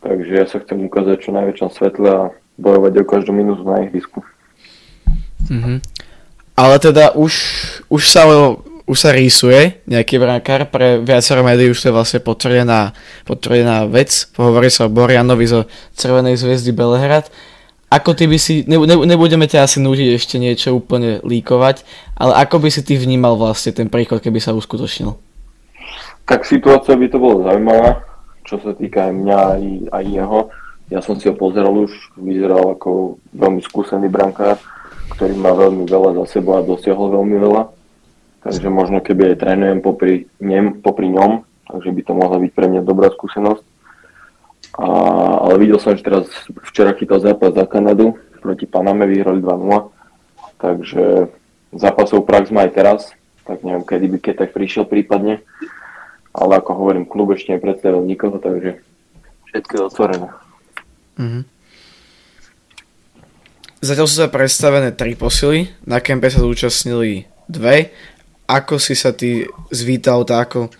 Takže 0.00 0.32
ja 0.32 0.46
sa 0.48 0.60
chcem 0.64 0.80
ukázať 0.88 1.16
čo 1.20 1.30
najväčšom 1.36 1.70
svetle 1.74 2.08
a 2.08 2.22
bojovať 2.56 2.92
o 3.02 3.04
každú 3.04 3.36
minútu 3.36 3.66
na 3.66 3.84
ihrisku. 3.84 4.24
Mm-hmm. 5.52 5.78
Ale 6.58 6.74
teda 6.82 7.14
už, 7.14 7.32
už 7.86 8.02
sa 8.08 8.26
už 8.88 8.96
sa 8.96 9.12
rýsuje 9.12 9.84
nejaký 9.84 10.16
brankár, 10.16 10.64
pre 10.72 10.96
viacero 11.04 11.44
médií 11.44 11.68
už 11.68 11.76
to 11.76 11.88
je 11.92 11.94
vlastne 11.94 12.20
potvrdená, 12.24 12.96
potvrdená 13.28 13.84
vec. 13.84 14.32
Hovorí 14.40 14.72
sa 14.72 14.88
o 14.88 14.92
Borianovi 14.92 15.44
zo 15.44 15.68
Červenej 15.92 16.40
zviezdy 16.40 16.72
Belehrad. 16.72 17.28
Ako 17.88 18.12
ty 18.12 18.28
by 18.28 18.36
si, 18.36 18.68
ne, 18.68 18.76
ne, 18.84 18.96
nebudeme 19.08 19.48
ťa 19.48 19.64
asi 19.64 19.80
nútiť 19.80 20.08
ešte 20.20 20.36
niečo 20.36 20.76
úplne 20.76 21.24
líkovať, 21.24 21.82
ale 22.20 22.36
ako 22.44 22.60
by 22.60 22.68
si 22.68 22.84
ty 22.84 23.00
vnímal 23.00 23.40
vlastne 23.40 23.72
ten 23.72 23.88
príchod, 23.88 24.20
keby 24.20 24.38
sa 24.44 24.52
uskutočnil? 24.52 25.16
Tak 26.28 26.44
situácia 26.44 26.92
by 26.92 27.06
to 27.08 27.16
bolo 27.16 27.48
zaujímavá, 27.48 28.04
čo 28.44 28.60
sa 28.60 28.76
týka 28.76 29.08
aj 29.08 29.12
mňa 29.16 29.38
aj, 29.40 29.62
aj 29.88 30.04
jeho. 30.04 30.40
Ja 30.92 31.00
som 31.00 31.16
si 31.16 31.32
ho 31.32 31.34
pozeral 31.36 31.72
už, 31.72 31.92
vyzeral 32.20 32.76
ako 32.76 33.16
veľmi 33.32 33.64
skúsený 33.64 34.12
brankár, 34.12 34.60
ktorý 35.16 35.32
má 35.40 35.56
veľmi 35.56 35.88
veľa 35.88 36.20
za 36.24 36.36
sebou 36.36 36.60
a 36.60 36.64
dosiahol 36.64 37.08
veľmi 37.16 37.40
veľa 37.40 37.78
Takže 38.48 38.72
možno 38.72 39.04
keby 39.04 39.34
aj 39.34 39.40
trénujem 39.44 39.78
popri, 39.84 40.14
nem, 40.40 40.78
popri 40.78 41.12
ňom, 41.12 41.44
takže 41.68 41.90
by 41.92 42.00
to 42.00 42.12
mohla 42.16 42.38
byť 42.40 42.52
pre 42.56 42.66
mňa 42.72 42.80
dobrá 42.80 43.12
skúsenosť. 43.12 43.60
A, 44.78 44.86
ale 45.42 45.58
videl 45.58 45.82
som, 45.82 45.94
že 45.98 46.06
teraz 46.06 46.30
včera 46.70 46.94
chytal 46.94 47.18
zápas 47.18 47.50
za 47.54 47.66
Kanadu, 47.66 48.14
proti 48.38 48.64
Paname 48.64 49.10
vyhrali 49.10 49.42
2-0, 49.42 49.90
takže 50.62 51.34
zápasov 51.74 52.22
prax 52.22 52.54
má 52.54 52.64
aj 52.64 52.72
teraz, 52.72 53.00
tak 53.42 53.66
neviem, 53.66 53.82
kedy 53.82 54.06
by 54.06 54.18
keď 54.22 54.34
tak 54.46 54.50
prišiel 54.54 54.86
prípadne, 54.86 55.42
ale 56.30 56.52
ako 56.62 56.70
hovorím, 56.78 57.10
klub 57.10 57.34
ešte 57.34 57.58
nepredstavil 57.58 58.06
nikoho, 58.06 58.38
takže 58.38 58.78
všetko 59.50 59.72
je 59.74 59.82
otvorené. 59.82 60.28
Mm-hmm. 61.18 61.42
Zatiaľ 63.82 64.06
sú 64.06 64.16
sa 64.22 64.30
predstavené 64.30 64.94
tri 64.94 65.18
posily, 65.18 65.74
na 65.82 65.98
kempe 65.98 66.30
sa 66.30 66.42
zúčastnili 66.42 67.26
dve 67.50 67.90
ako 68.48 68.80
si 68.80 68.96
sa 68.96 69.12
ty 69.12 69.44
zvítal, 69.68 70.24
tá 70.24 70.40
ako, 70.40 70.72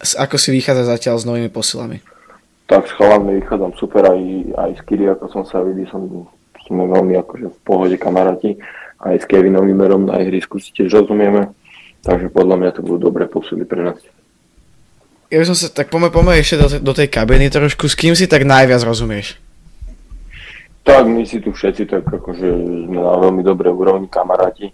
ako 0.00 0.36
si 0.40 0.48
vychádza 0.56 0.88
zatiaľ 0.88 1.20
s 1.20 1.28
novými 1.28 1.52
posilami? 1.52 2.00
Tak 2.70 2.86
s 2.86 2.94
chalami 2.94 3.42
vychádzam 3.42 3.74
super, 3.74 4.06
aj, 4.06 4.20
aj 4.54 4.70
s 4.78 4.82
Kiri, 4.86 5.10
ako 5.10 5.26
som 5.26 5.42
sa 5.42 5.58
vidí, 5.66 5.90
som, 5.90 6.06
sme 6.70 6.86
veľmi 6.86 7.18
akože 7.18 7.50
v 7.50 7.58
pohode 7.66 7.96
kamaráti. 7.98 8.62
Aj 9.02 9.18
s 9.18 9.26
Kevinom 9.26 9.66
Imerom 9.66 10.06
na 10.06 10.22
ihrisku 10.22 10.62
si 10.62 10.70
tiež 10.70 11.02
rozumieme, 11.02 11.50
takže 12.06 12.30
podľa 12.30 12.56
mňa 12.62 12.70
to 12.78 12.80
budú 12.86 13.10
dobré 13.10 13.26
posily 13.26 13.66
pre 13.66 13.90
nás. 13.90 13.98
Ja 15.34 15.42
by 15.42 15.46
som 15.50 15.58
sa, 15.58 15.66
tak 15.66 15.90
poďme, 15.90 16.14
poďme 16.14 16.38
ešte 16.38 16.62
do, 16.62 16.68
do 16.78 16.92
tej 16.94 17.10
kabiny 17.10 17.50
trošku, 17.50 17.90
s 17.90 17.98
kým 17.98 18.14
si 18.14 18.30
tak 18.30 18.46
najviac 18.46 18.86
rozumieš? 18.86 19.34
Tak 20.86 21.10
my 21.10 21.26
si 21.26 21.42
tu 21.42 21.50
všetci 21.50 21.90
tak 21.90 22.06
akože 22.06 22.46
sme 22.86 22.98
na 23.02 23.18
veľmi 23.18 23.42
dobrej 23.42 23.74
úrovni 23.74 24.06
kamaráti 24.06 24.70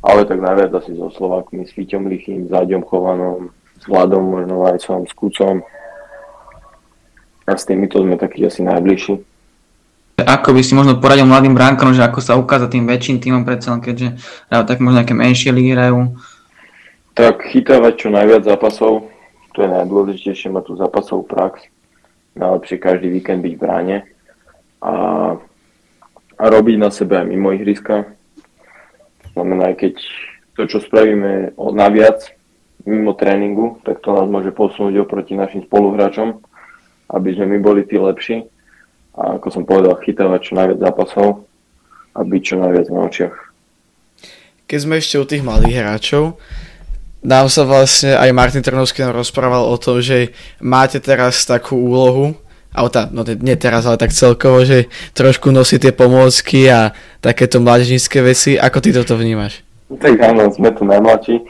ale 0.00 0.24
tak 0.24 0.40
najviac 0.40 0.72
asi 0.80 0.96
so 0.96 1.12
Slovákmi, 1.12 1.68
s 1.68 1.76
Fiťom 1.76 2.08
Lichým, 2.08 2.48
s 2.48 2.52
Aďom 2.56 2.82
Chovanom, 2.88 3.52
s 3.76 3.84
Vladom 3.84 4.24
možno 4.32 4.64
aj 4.64 4.80
som, 4.80 5.04
s 5.04 5.12
Kucom. 5.12 5.60
A 7.50 7.58
s 7.58 7.66
týmito 7.66 7.98
sme 7.98 8.14
takí 8.14 8.46
asi 8.46 8.62
najbližší. 8.62 9.18
Ako 10.22 10.54
by 10.54 10.62
si 10.62 10.78
možno 10.78 11.02
poradil 11.02 11.26
mladým 11.26 11.56
bránkom, 11.56 11.96
že 11.96 12.06
ako 12.06 12.20
sa 12.22 12.38
ukázať 12.38 12.78
tým 12.78 12.86
väčším 12.86 13.18
týmom 13.18 13.42
predsa 13.42 13.74
keďže 13.82 14.20
hrajú 14.52 14.64
tak 14.68 14.78
možno 14.78 15.02
nejaké 15.02 15.14
menšie 15.16 15.50
ligy 15.50 15.74
hrajú? 15.74 16.14
Tak 17.18 17.50
chytávať 17.50 18.06
čo 18.06 18.08
najviac 18.14 18.46
zápasov, 18.46 19.10
to 19.56 19.64
je 19.64 19.68
najdôležitejšie, 19.68 20.54
mať 20.54 20.64
tú 20.70 20.74
zápasovú 20.78 21.26
prax. 21.26 21.66
Najlepšie 22.38 22.76
každý 22.78 23.10
víkend 23.10 23.42
byť 23.42 23.52
v 23.56 23.60
bráne 23.60 23.96
a, 24.78 24.94
a 26.38 26.44
robiť 26.46 26.76
na 26.78 26.94
sebe 26.94 27.18
aj 27.18 27.26
mimo 27.26 27.50
ihriska, 27.50 28.14
Znamená, 29.34 29.78
keď 29.78 29.94
to, 30.58 30.66
čo 30.66 30.82
spravíme 30.82 31.54
naviac 31.56 32.34
mimo 32.82 33.14
tréningu, 33.14 33.78
tak 33.86 34.02
to 34.02 34.10
nás 34.12 34.26
môže 34.26 34.50
posunúť 34.50 35.06
oproti 35.06 35.38
našim 35.38 35.62
spoluhráčom, 35.68 36.42
aby 37.14 37.34
sme 37.34 37.46
my 37.56 37.58
boli 37.58 37.82
tí 37.86 37.98
lepší. 37.98 38.46
A 39.18 39.36
ako 39.36 39.48
som 39.50 39.62
povedal, 39.66 39.98
chytávať 40.00 40.40
čo 40.50 40.52
najviac 40.54 40.78
zápasov 40.78 41.44
a 42.14 42.20
byť 42.22 42.42
čo 42.42 42.54
najviac 42.58 42.86
na 42.90 43.00
očiach. 43.06 43.36
Keď 44.70 44.78
sme 44.78 45.02
ešte 45.02 45.18
u 45.18 45.26
tých 45.26 45.42
malých 45.42 45.82
hráčov, 45.82 46.38
nám 47.20 47.52
sa 47.52 47.66
vlastne 47.68 48.16
aj 48.16 48.30
Martin 48.32 48.64
Trnovský 48.64 49.04
nám 49.04 49.18
rozprával 49.18 49.66
o 49.66 49.76
tom, 49.76 50.00
že 50.00 50.32
máte 50.62 51.02
teraz 51.02 51.44
takú 51.44 51.76
úlohu, 51.76 52.38
tá, 52.70 53.10
no 53.10 53.26
nie 53.26 53.58
teraz, 53.58 53.84
ale 53.84 53.98
tak 53.98 54.14
celkovo, 54.14 54.62
že 54.62 54.86
trošku 55.12 55.50
nosí 55.50 55.76
tie 55.82 55.90
pomôcky 55.90 56.70
a 56.70 56.94
takéto 57.18 57.58
mládežnícke 57.58 58.22
veci. 58.22 58.54
Ako 58.56 58.78
ty 58.78 58.94
toto 58.94 59.18
vnímaš? 59.18 59.66
Tak 59.90 60.16
áno, 60.22 60.48
sme 60.54 60.70
tu 60.70 60.86
najmladší, 60.86 61.42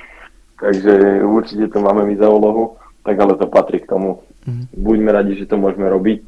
takže 0.59 1.23
určite 1.29 1.69
to 1.71 1.79
máme 1.85 2.09
my 2.09 2.17
za 2.17 2.25
úlohu, 2.25 2.81
tak 3.05 3.21
ale 3.21 3.37
to 3.37 3.45
patrí 3.47 3.85
k 3.85 3.90
tomu. 3.93 4.25
Mm-hmm. 4.50 4.83
Buďme 4.83 5.11
radi, 5.14 5.33
že 5.38 5.47
to 5.47 5.57
môžeme 5.57 5.87
robiť, 5.87 6.19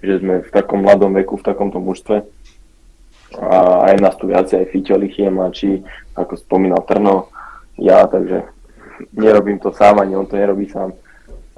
že 0.00 0.14
sme 0.24 0.40
v 0.40 0.50
takom 0.50 0.82
mladom 0.82 1.12
veku, 1.12 1.36
v 1.36 1.46
takomto 1.46 1.78
mužstve. 1.78 2.24
A 3.36 3.56
aj 3.92 4.00
nás 4.00 4.14
tu 4.16 4.32
viacej, 4.32 4.64
aj 4.64 4.70
Fiťo 4.72 4.96
Lichie 4.96 5.28
mladší, 5.28 5.84
ako 6.16 6.40
spomínal 6.40 6.80
Trno, 6.88 7.28
ja, 7.76 8.08
takže 8.08 8.48
nerobím 9.12 9.60
to 9.60 9.74
sám, 9.76 10.00
ani 10.00 10.16
on 10.16 10.24
to 10.24 10.40
nerobí 10.40 10.70
sám, 10.72 10.96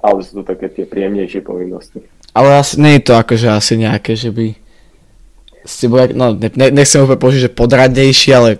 ale 0.01 0.19
sú 0.27 0.43
to 0.43 0.55
také 0.55 0.67
tie 0.73 0.85
príjemnejšie 0.89 1.45
povinnosti. 1.47 2.03
Ale 2.35 2.59
asi, 2.59 2.83
nie 2.83 2.99
je 2.99 3.07
to 3.07 3.15
akože 3.15 3.49
asi 3.51 3.79
nejaké, 3.79 4.19
že 4.19 4.35
by 4.35 4.59
ste 5.69 5.87
boli, 5.87 6.17
no 6.17 6.35
ne, 6.35 6.49
nechcem 6.73 7.05
úplne 7.05 7.21
použiť, 7.21 7.41
že 7.47 7.51
podradnejší, 7.53 8.31
ale 8.35 8.51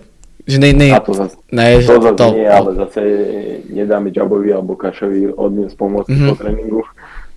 že 0.49 0.57
ne, 0.57 0.71
ne, 0.73 0.89
a 0.93 1.01
to 1.01 1.13
zase, 1.13 1.35
ne, 1.53 1.77
to 1.77 2.01
zase 2.01 2.11
to, 2.17 2.27
nie, 2.33 2.49
ale 2.49 2.69
zase 2.73 3.01
nedáme 3.69 4.09
Jabovi 4.09 4.49
alebo 4.49 4.73
Kašovi 4.73 5.29
odniesť 5.29 5.77
pomôcť 5.77 6.09
mm-hmm. 6.09 6.29
po 6.29 6.33
tréningu, 6.37 6.81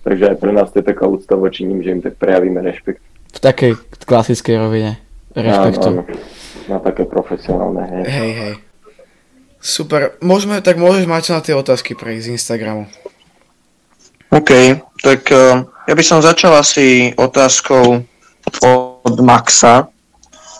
takže 0.03 0.35
aj 0.35 0.37
pre 0.37 0.51
nás 0.51 0.69
to 0.69 0.83
je 0.83 0.85
taká 0.85 1.07
úcta 1.07 1.33
voči 1.39 1.63
ním, 1.63 1.81
že 1.81 1.95
im 1.95 2.01
tak 2.03 2.19
prejavíme 2.19 2.59
rešpekt. 2.59 3.01
V 3.33 3.39
takej 3.39 3.79
klasickej 4.05 4.55
rovine 4.59 5.01
rešpektu. 5.33 5.87
Áno, 5.89 6.03
áno. 6.05 6.71
Na 6.71 6.77
také 6.79 7.03
profesionálne, 7.03 7.83
hej. 7.89 8.03
Hej, 8.07 8.31
hej. 8.35 8.53
Super, 9.63 10.19
môžeme, 10.19 10.59
tak 10.59 10.75
môžeš 10.75 11.07
mať 11.07 11.23
na 11.31 11.39
tie 11.39 11.55
otázky 11.55 11.95
pre 11.95 12.19
z 12.19 12.35
Instagramu. 12.35 12.87
OK, 14.27 14.51
tak 14.99 15.23
uh, 15.31 15.63
ja 15.87 15.93
by 15.95 16.03
som 16.03 16.19
začal 16.19 16.51
asi 16.57 17.15
otázkou 17.15 18.03
od 18.63 19.17
Maxa, 19.23 19.87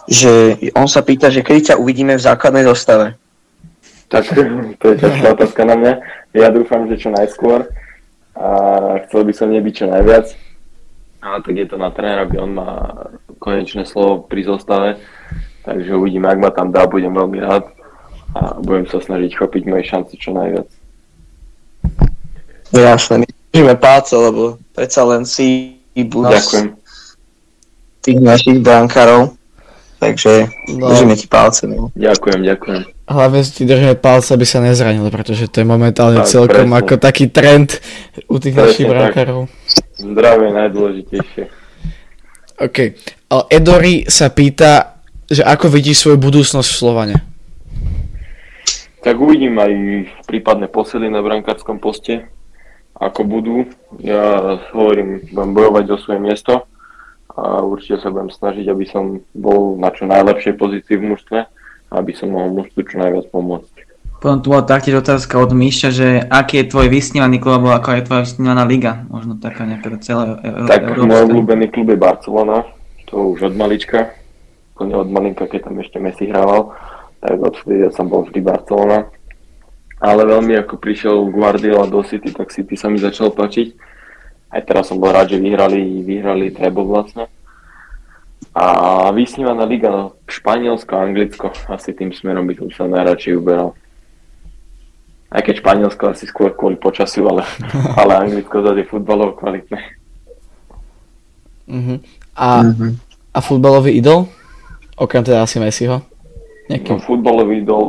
že 0.08 0.56
on 0.76 0.88
sa 0.88 1.04
pýta, 1.04 1.32
že 1.32 1.44
kedy 1.44 1.74
ťa 1.74 1.80
uvidíme 1.80 2.16
v 2.16 2.26
základnej 2.26 2.64
zostave. 2.64 3.20
Tak 4.08 4.24
to 4.80 4.86
je 4.94 4.96
ťažká 5.00 5.28
otázka 5.36 5.62
na 5.68 5.76
mňa. 5.76 5.94
Ja 6.36 6.48
dúfam, 6.52 6.88
že 6.88 7.00
čo 7.00 7.10
najskôr 7.12 7.68
a 8.34 8.50
chcel 9.08 9.22
by 9.24 9.34
som 9.34 9.54
nebyť 9.54 9.74
čo 9.74 9.86
najviac. 9.90 10.26
Ale 11.24 11.38
tak 11.40 11.56
je 11.56 11.68
to 11.70 11.78
na 11.80 11.90
trénerovi, 11.94 12.36
on 12.36 12.52
má 12.52 12.72
konečné 13.40 13.88
slovo 13.88 14.28
pri 14.28 14.44
zostave, 14.44 14.90
takže 15.64 15.96
uvidíme, 15.96 16.28
ak 16.28 16.40
ma 16.40 16.52
tam 16.52 16.76
dá, 16.76 16.84
budem 16.84 17.16
veľmi 17.16 17.40
rád 17.40 17.64
a 18.36 18.60
budem 18.60 18.90
sa 18.92 19.00
snažiť 19.00 19.32
chopiť 19.40 19.64
moje 19.70 19.84
šance 19.88 20.14
čo 20.20 20.36
najviac. 20.36 20.68
Jasné, 22.74 23.24
držíme 23.54 23.76
palce, 23.78 24.18
lebo 24.18 24.58
predsa 24.74 25.06
len 25.06 25.24
si 25.24 25.78
budúť 25.94 26.74
tých 28.04 28.20
našich 28.20 28.60
brankárov. 28.60 29.38
Takže 30.04 30.52
no. 30.76 30.92
držíme 30.92 31.16
ti 31.16 31.32
palce. 31.32 31.64
No. 31.64 31.88
Ďakujem, 31.96 32.44
ďakujem. 32.44 32.82
Hlavne 33.14 33.46
ti 33.46 33.64
držíme 33.70 33.96
palce, 34.02 34.34
aby 34.34 34.46
sa 34.50 34.60
nezranili, 34.60 35.08
pretože 35.14 35.46
to 35.48 35.62
je 35.62 35.68
momentálne 35.70 36.26
tak, 36.26 36.34
celkom 36.34 36.74
presne. 36.74 36.82
ako 36.82 36.94
taký 36.98 37.26
trend 37.30 37.78
u 38.26 38.42
tých 38.42 38.58
presne, 38.58 38.66
našich 38.74 38.88
brankárov. 38.90 39.40
Zdravie 40.02 40.50
najdôležitejšie. 40.50 41.44
OK. 42.58 42.78
Edori 43.54 44.10
sa 44.10 44.34
pýta, 44.34 44.98
že 45.30 45.46
ako 45.46 45.70
vidíš 45.70 46.02
svoju 46.02 46.18
budúcnosť 46.18 46.70
v 46.70 46.80
Slovane? 46.82 47.16
Tak 49.06 49.16
uvidím 49.20 49.62
aj 49.62 49.72
prípadné 50.26 50.66
posily 50.72 51.12
na 51.12 51.22
brankárskom 51.22 51.78
poste 51.78 52.34
ako 53.04 53.22
budú. 53.26 53.58
Ja 54.00 54.58
hovorím, 54.74 55.26
budem 55.34 55.52
bojovať 55.54 55.86
o 55.90 55.98
svoje 56.02 56.20
miesto 56.22 56.70
a 57.34 57.66
určite 57.66 57.98
sa 58.00 58.14
budem 58.14 58.30
snažiť, 58.30 58.66
aby 58.70 58.86
som 58.86 59.26
bol 59.34 59.76
na 59.82 59.90
čo 59.90 60.06
najlepšej 60.06 60.54
pozícii 60.54 61.02
v 61.02 61.08
mužstve, 61.14 61.40
aby 61.94 62.12
som 62.18 62.34
mohol 62.34 62.52
mužstvu 62.64 62.82
čo 62.84 62.96
najviac 62.98 63.30
pomôcť. 63.30 63.74
Potom 64.20 64.40
tu 64.40 64.56
bola 64.56 64.64
taktiež 64.64 65.04
otázka 65.04 65.36
od 65.36 65.52
Míša, 65.52 65.90
že 65.92 66.08
aký 66.24 66.64
je 66.64 66.72
tvoj 66.72 66.88
vysnívaný 66.88 67.44
klub, 67.44 67.60
alebo 67.60 67.76
ako 67.76 67.90
je 67.92 68.08
tvoja 68.08 68.22
vysnívaná 68.24 68.64
liga? 68.64 69.04
Možno 69.12 69.36
taká 69.36 69.68
nejaká 69.68 70.00
celá 70.00 70.40
e- 70.40 70.68
Tak 70.68 70.96
Európska. 70.96 71.12
môj 71.12 71.22
obľúbený 71.28 71.66
klub 71.76 71.88
je 71.92 72.00
Barcelona, 72.00 72.58
to 73.12 73.36
už 73.36 73.52
od 73.52 73.56
malička, 73.60 74.16
plne 74.80 74.96
od 74.96 75.12
malinka, 75.12 75.44
keď 75.44 75.68
tam 75.68 75.76
ešte 75.84 76.00
Messi 76.00 76.32
hrával, 76.32 76.72
tak 77.20 77.36
odvtedy 77.36 77.84
ja 77.84 77.92
som 77.92 78.08
bol 78.08 78.24
vždy 78.24 78.40
Barcelona 78.40 79.12
ale 80.04 80.28
veľmi 80.28 80.60
ako 80.60 80.76
prišiel 80.84 81.32
Guardiola 81.32 81.88
do 81.88 82.04
City, 82.04 82.36
tak 82.36 82.52
City 82.52 82.76
sa 82.76 82.92
mi 82.92 83.00
začal 83.00 83.32
páčiť. 83.32 83.72
Aj 84.52 84.60
teraz 84.60 84.92
som 84.92 85.00
bol 85.00 85.16
rád, 85.16 85.32
že 85.32 85.40
vyhrali, 85.40 86.04
vyhrali 86.04 86.52
treble 86.52 86.84
vlastne. 86.84 87.32
A 88.52 88.68
vysnívaná 89.14 89.64
liga 89.64 89.90
no, 89.90 90.18
Španielsko 90.28 90.92
a 90.98 91.04
Anglicko, 91.06 91.48
asi 91.70 91.94
tým 91.94 92.12
smerom 92.12 92.50
by 92.50 92.58
som 92.58 92.70
sa 92.74 92.84
najradšej 92.90 93.34
uberal. 93.38 93.78
Aj 95.34 95.42
keď 95.42 95.64
Španielsko 95.64 96.14
asi 96.14 96.26
skôr 96.30 96.54
kvôli 96.54 96.78
počasiu, 96.78 97.30
ale, 97.30 97.48
ale 98.02 98.30
Anglicko 98.30 98.62
zase 98.62 98.86
je 98.86 98.92
futbalovo 98.92 99.38
kvalitné. 99.38 99.80
Uh-huh. 101.64 101.98
A, 102.36 102.48
uh-huh. 102.66 102.92
a 103.34 103.40
futbalový 103.40 103.96
idol? 103.98 104.28
Okrem 105.00 105.24
teda 105.24 105.42
asi 105.42 105.58
Messiho? 105.58 106.06
Nejaký... 106.70 106.90
No, 106.92 107.02
futbalový 107.02 107.64
idol 107.64 107.84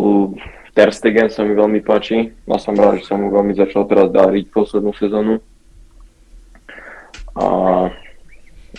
Ter 0.75 0.91
Stegen 0.91 1.31
sa 1.31 1.47
mi 1.47 1.55
veľmi 1.55 1.87
páči. 1.87 2.35
Ja 2.51 2.59
som 2.59 2.75
rád, 2.75 2.99
že 2.99 3.07
som 3.07 3.23
mu 3.23 3.31
veľmi 3.31 3.55
začal 3.55 3.87
teraz 3.87 4.11
dáriť 4.11 4.51
poslednú 4.51 4.91
sezónu. 4.99 5.39
A, 7.39 7.47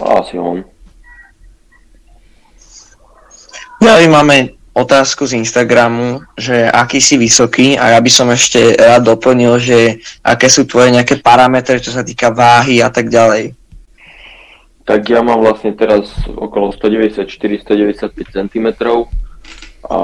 a 0.03 0.05
asi 0.19 0.35
on. 0.35 0.67
Ďalej 3.83 4.07
máme 4.07 4.35
otázku 4.75 5.23
z 5.23 5.39
Instagramu, 5.39 6.23
že 6.35 6.67
aký 6.67 6.99
si 6.99 7.15
vysoký 7.15 7.79
a 7.79 7.95
ja 7.95 7.99
by 8.03 8.11
som 8.11 8.27
ešte 8.27 8.75
rád 8.75 9.07
doplnil, 9.07 9.55
že 9.59 10.03
aké 10.19 10.51
sú 10.51 10.67
tvoje 10.67 10.91
nejaké 10.91 11.23
parametre, 11.23 11.79
čo 11.79 11.95
sa 11.95 12.03
týka 12.03 12.31
váhy 12.31 12.83
a 12.83 12.91
tak 12.91 13.07
ďalej. 13.07 13.55
Tak 14.85 15.01
ja 15.09 15.23
mám 15.25 15.41
vlastne 15.41 15.73
teraz 15.73 16.11
okolo 16.29 16.69
194-195 16.75 18.11
cm 18.35 18.67
a 19.89 19.99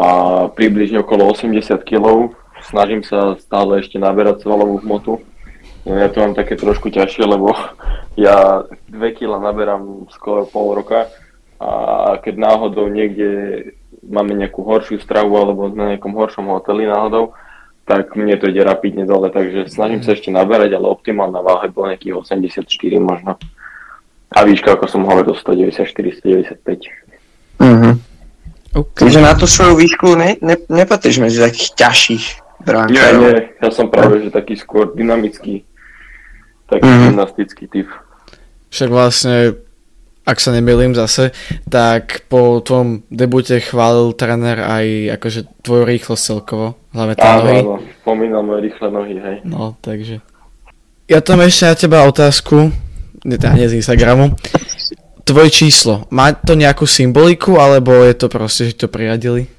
približne 0.51 1.05
okolo 1.05 1.29
80 1.35 1.83
kg. 1.85 2.33
Snažím 2.65 3.05
sa 3.05 3.37
stále 3.37 3.83
ešte 3.83 4.01
naberať 4.01 4.41
svalovú 4.47 4.81
hmotu. 4.81 5.21
No 5.85 5.97
ja 5.97 6.09
to 6.09 6.21
mám 6.21 6.33
také 6.33 6.57
trošku 6.57 6.89
ťažšie, 6.89 7.23
lebo 7.27 7.53
ja 8.17 8.65
2 8.89 9.17
kg 9.19 9.37
naberám 9.37 10.09
skoro 10.09 10.47
pol 10.49 10.79
roka 10.79 11.11
a 11.61 11.71
keď 12.17 12.41
náhodou 12.41 12.89
niekde 12.89 13.29
máme 14.01 14.33
nejakú 14.33 14.65
horšiu 14.65 14.97
stravu 14.97 15.37
alebo 15.37 15.69
na 15.69 15.93
nejakom 15.93 16.09
horšom 16.17 16.49
hoteli 16.49 16.89
náhodou, 16.89 17.37
tak 17.85 18.17
mne 18.17 18.33
to 18.41 18.49
ide 18.49 18.65
rapidne 18.65 19.05
dole, 19.05 19.29
takže 19.29 19.69
snažím 19.69 20.01
sa 20.01 20.17
ešte 20.17 20.33
naberať, 20.33 20.73
ale 20.73 20.89
optimálna 20.89 21.45
váha 21.45 21.69
bola 21.69 21.93
nejakých 21.93 22.17
84 22.17 22.65
možno. 22.97 23.37
A 24.31 24.47
výška, 24.47 24.73
ako 24.73 24.85
som 24.89 25.05
hovoril, 25.05 25.37
194, 25.37 25.85
195. 26.57 26.89
Mhm. 27.61 27.91
Okay. 28.71 29.03
Takže 29.03 29.19
na 29.19 29.35
tú 29.35 29.43
svoju 29.51 29.75
výšku 29.75 30.15
ne, 30.15 30.39
ne, 30.39 30.55
nepatríš 30.71 31.19
medzi 31.19 31.43
takých 31.43 31.75
ťažších 31.75 32.25
brankárov. 32.63 32.95
Nie, 32.95 33.11
nie, 33.19 33.35
ja 33.59 33.69
som 33.75 33.91
práve, 33.91 34.23
že 34.23 34.31
taký 34.31 34.55
skôr 34.55 34.95
dynamický, 34.95 35.67
taký 36.71 36.87
mm-hmm. 36.87 37.05
gymnastický 37.11 37.67
typ. 37.67 37.91
Však 38.71 38.87
vlastne 38.87 39.59
ak 40.31 40.39
sa 40.39 40.55
nemýlim 40.55 40.95
zase, 40.95 41.35
tak 41.67 42.23
po 42.31 42.63
tvojom 42.63 43.03
debute 43.11 43.59
chválil 43.59 44.15
tréner 44.15 44.63
aj 44.63 45.19
akože 45.19 45.39
tvoju 45.59 45.83
rýchlosť 45.83 46.23
celkovo, 46.23 46.79
hlavne 46.95 47.15
tie 47.19 47.31
nohy. 47.35 47.59
Áno, 47.59 47.75
spomínal 47.99 48.41
moje 48.47 48.71
rýchle 48.71 48.87
nohy, 48.87 49.15
hej. 49.19 49.37
No, 49.43 49.75
takže. 49.83 50.23
Ja 51.11 51.19
tam 51.19 51.43
ešte 51.43 51.67
na 51.67 51.75
teba 51.75 51.99
otázku, 52.07 52.71
teda 53.27 53.51
nie 53.59 53.67
z 53.67 53.83
Instagramu. 53.83 54.31
Tvoje 55.27 55.51
číslo, 55.51 56.07
má 56.09 56.31
to 56.31 56.55
nejakú 56.55 56.87
symboliku, 56.87 57.59
alebo 57.59 57.91
je 58.07 58.15
to 58.15 58.31
proste, 58.31 58.71
že 58.71 58.79
to 58.79 58.87
priradili? 58.87 59.51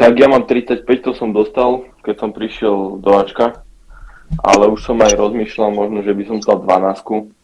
Tak 0.00 0.16
ja 0.16 0.26
mám 0.26 0.48
35, 0.48 0.88
to 1.04 1.12
som 1.12 1.36
dostal, 1.36 1.84
keď 2.00 2.14
som 2.16 2.30
prišiel 2.32 2.98
do 2.98 3.10
Ačka, 3.14 3.62
ale 4.40 4.64
už 4.72 4.80
som 4.80 4.96
aj 5.04 5.12
rozmýšľal 5.14 5.70
možno, 5.70 6.00
že 6.00 6.16
by 6.16 6.22
som 6.24 6.38
stal 6.40 6.64
12 6.64 7.41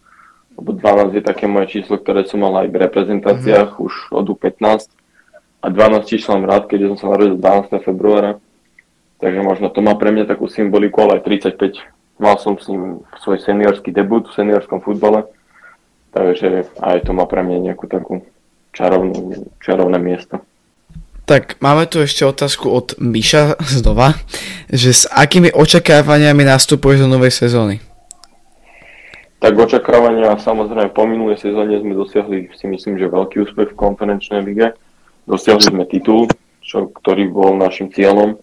lebo 0.58 0.74
12 0.74 1.14
je 1.14 1.22
také 1.22 1.46
moje 1.46 1.78
číslo, 1.78 2.02
ktoré 2.02 2.26
som 2.26 2.42
mal 2.42 2.66
aj 2.66 2.68
v 2.74 2.80
reprezentáciách 2.82 3.78
mm-hmm. 3.78 3.86
už 3.86 3.92
od 4.10 4.26
U15 4.26 4.90
a 5.62 5.66
12 5.70 6.10
číslo 6.10 6.34
mám 6.34 6.50
rád, 6.50 6.66
keďže 6.66 6.94
som 6.94 6.98
sa 6.98 7.06
narodil 7.14 7.38
12. 7.38 7.86
februára, 7.86 8.42
takže 9.22 9.40
možno 9.42 9.70
to 9.70 9.78
má 9.78 9.94
pre 9.94 10.10
mňa 10.10 10.26
takú 10.26 10.50
symboliku, 10.50 11.06
ale 11.06 11.22
aj 11.22 11.54
35. 11.54 12.18
Mal 12.18 12.34
som 12.42 12.58
s 12.58 12.66
ním 12.66 13.06
svoj 13.22 13.38
seniorský 13.38 13.94
debut 13.94 14.26
v 14.26 14.34
seniorskom 14.34 14.82
futbale, 14.82 15.30
takže 16.10 16.66
aj 16.82 17.06
to 17.06 17.14
má 17.14 17.22
pre 17.30 17.46
mňa 17.46 17.70
nejakú 17.70 17.86
takú 17.86 18.26
čarovnú, 18.74 19.46
čarovné 19.62 19.98
miesto. 20.02 20.42
Tak 21.28 21.60
máme 21.60 21.84
tu 21.86 22.00
ešte 22.00 22.24
otázku 22.24 22.72
od 22.72 22.96
Miša 22.98 23.60
znova, 23.78 24.16
že 24.72 24.90
s 24.90 25.04
akými 25.06 25.52
očakávaniami 25.54 26.42
nastupuješ 26.42 27.04
do 27.04 27.08
novej 27.10 27.30
sezóny? 27.30 27.87
Tak 29.38 29.54
očakávania 29.54 30.34
samozrejme 30.34 30.90
po 30.90 31.06
minulej 31.06 31.38
sezóne 31.38 31.78
sme 31.78 31.94
dosiahli 31.94 32.50
si 32.58 32.66
myslím, 32.66 32.98
že 32.98 33.06
veľký 33.06 33.46
úspech 33.46 33.70
v 33.70 33.80
konferenčnej 33.80 34.42
lige. 34.42 34.74
Dosiahli 35.30 35.62
sme 35.62 35.84
titul, 35.86 36.26
čo, 36.58 36.90
ktorý 36.90 37.30
bol 37.30 37.54
našim 37.54 37.94
cieľom, 37.94 38.34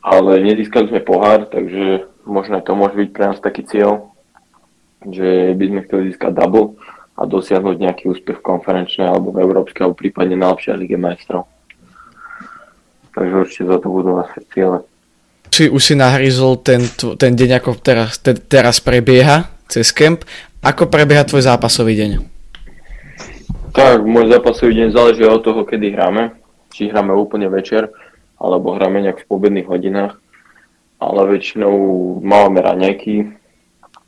ale 0.00 0.40
nezískali 0.40 0.88
sme 0.88 1.04
pohár, 1.04 1.44
takže 1.52 2.08
možno 2.24 2.64
to 2.64 2.72
môže 2.72 2.96
byť 2.96 3.08
pre 3.12 3.24
nás 3.28 3.38
taký 3.44 3.68
cieľ, 3.68 4.08
že 5.04 5.52
by 5.52 5.64
sme 5.68 5.80
chceli 5.84 6.02
získať 6.10 6.32
double 6.32 6.80
a 7.16 7.22
dosiahnuť 7.28 7.76
nejaký 7.76 8.04
úspech 8.12 8.40
v 8.40 8.46
konferenčnej 8.46 9.08
alebo 9.08 9.36
v 9.36 9.44
európskej 9.44 9.84
alebo 9.84 10.00
prípadne 10.00 10.40
najlepšej 10.40 10.80
lige 10.80 10.96
majstrov. 10.96 11.44
Takže 13.12 13.34
určite 13.36 13.64
za 13.68 13.76
to 13.80 13.88
budú 13.88 14.16
naše 14.16 14.40
ciele. 14.52 14.84
Či 15.48 15.72
už 15.72 15.80
si 15.80 15.94
nahryzol 15.96 16.60
ten, 16.60 16.84
ten 17.16 17.32
deň, 17.32 17.50
ako 17.60 17.80
teraz, 17.80 18.20
te, 18.20 18.36
teraz 18.36 18.84
prebieha, 18.84 19.55
cez 19.66 19.90
kemp. 19.92 20.26
Ako 20.62 20.90
prebieha 20.90 21.22
tvoj 21.22 21.46
zápasový 21.46 21.94
deň? 21.94 22.10
Tak, 23.76 24.02
môj 24.08 24.32
zápasový 24.32 24.72
deň 24.82 24.88
záleží 24.90 25.22
od 25.28 25.44
toho, 25.44 25.62
kedy 25.62 25.92
hráme. 25.92 26.32
Či 26.72 26.88
hráme 26.90 27.12
úplne 27.12 27.46
večer, 27.52 27.92
alebo 28.40 28.72
hráme 28.72 29.04
nejak 29.04 29.22
v 29.22 29.28
pobedných 29.28 29.68
hodinách. 29.68 30.16
Ale 30.96 31.28
väčšinou 31.28 31.76
máme 32.24 32.64
raňajky, 32.64 33.36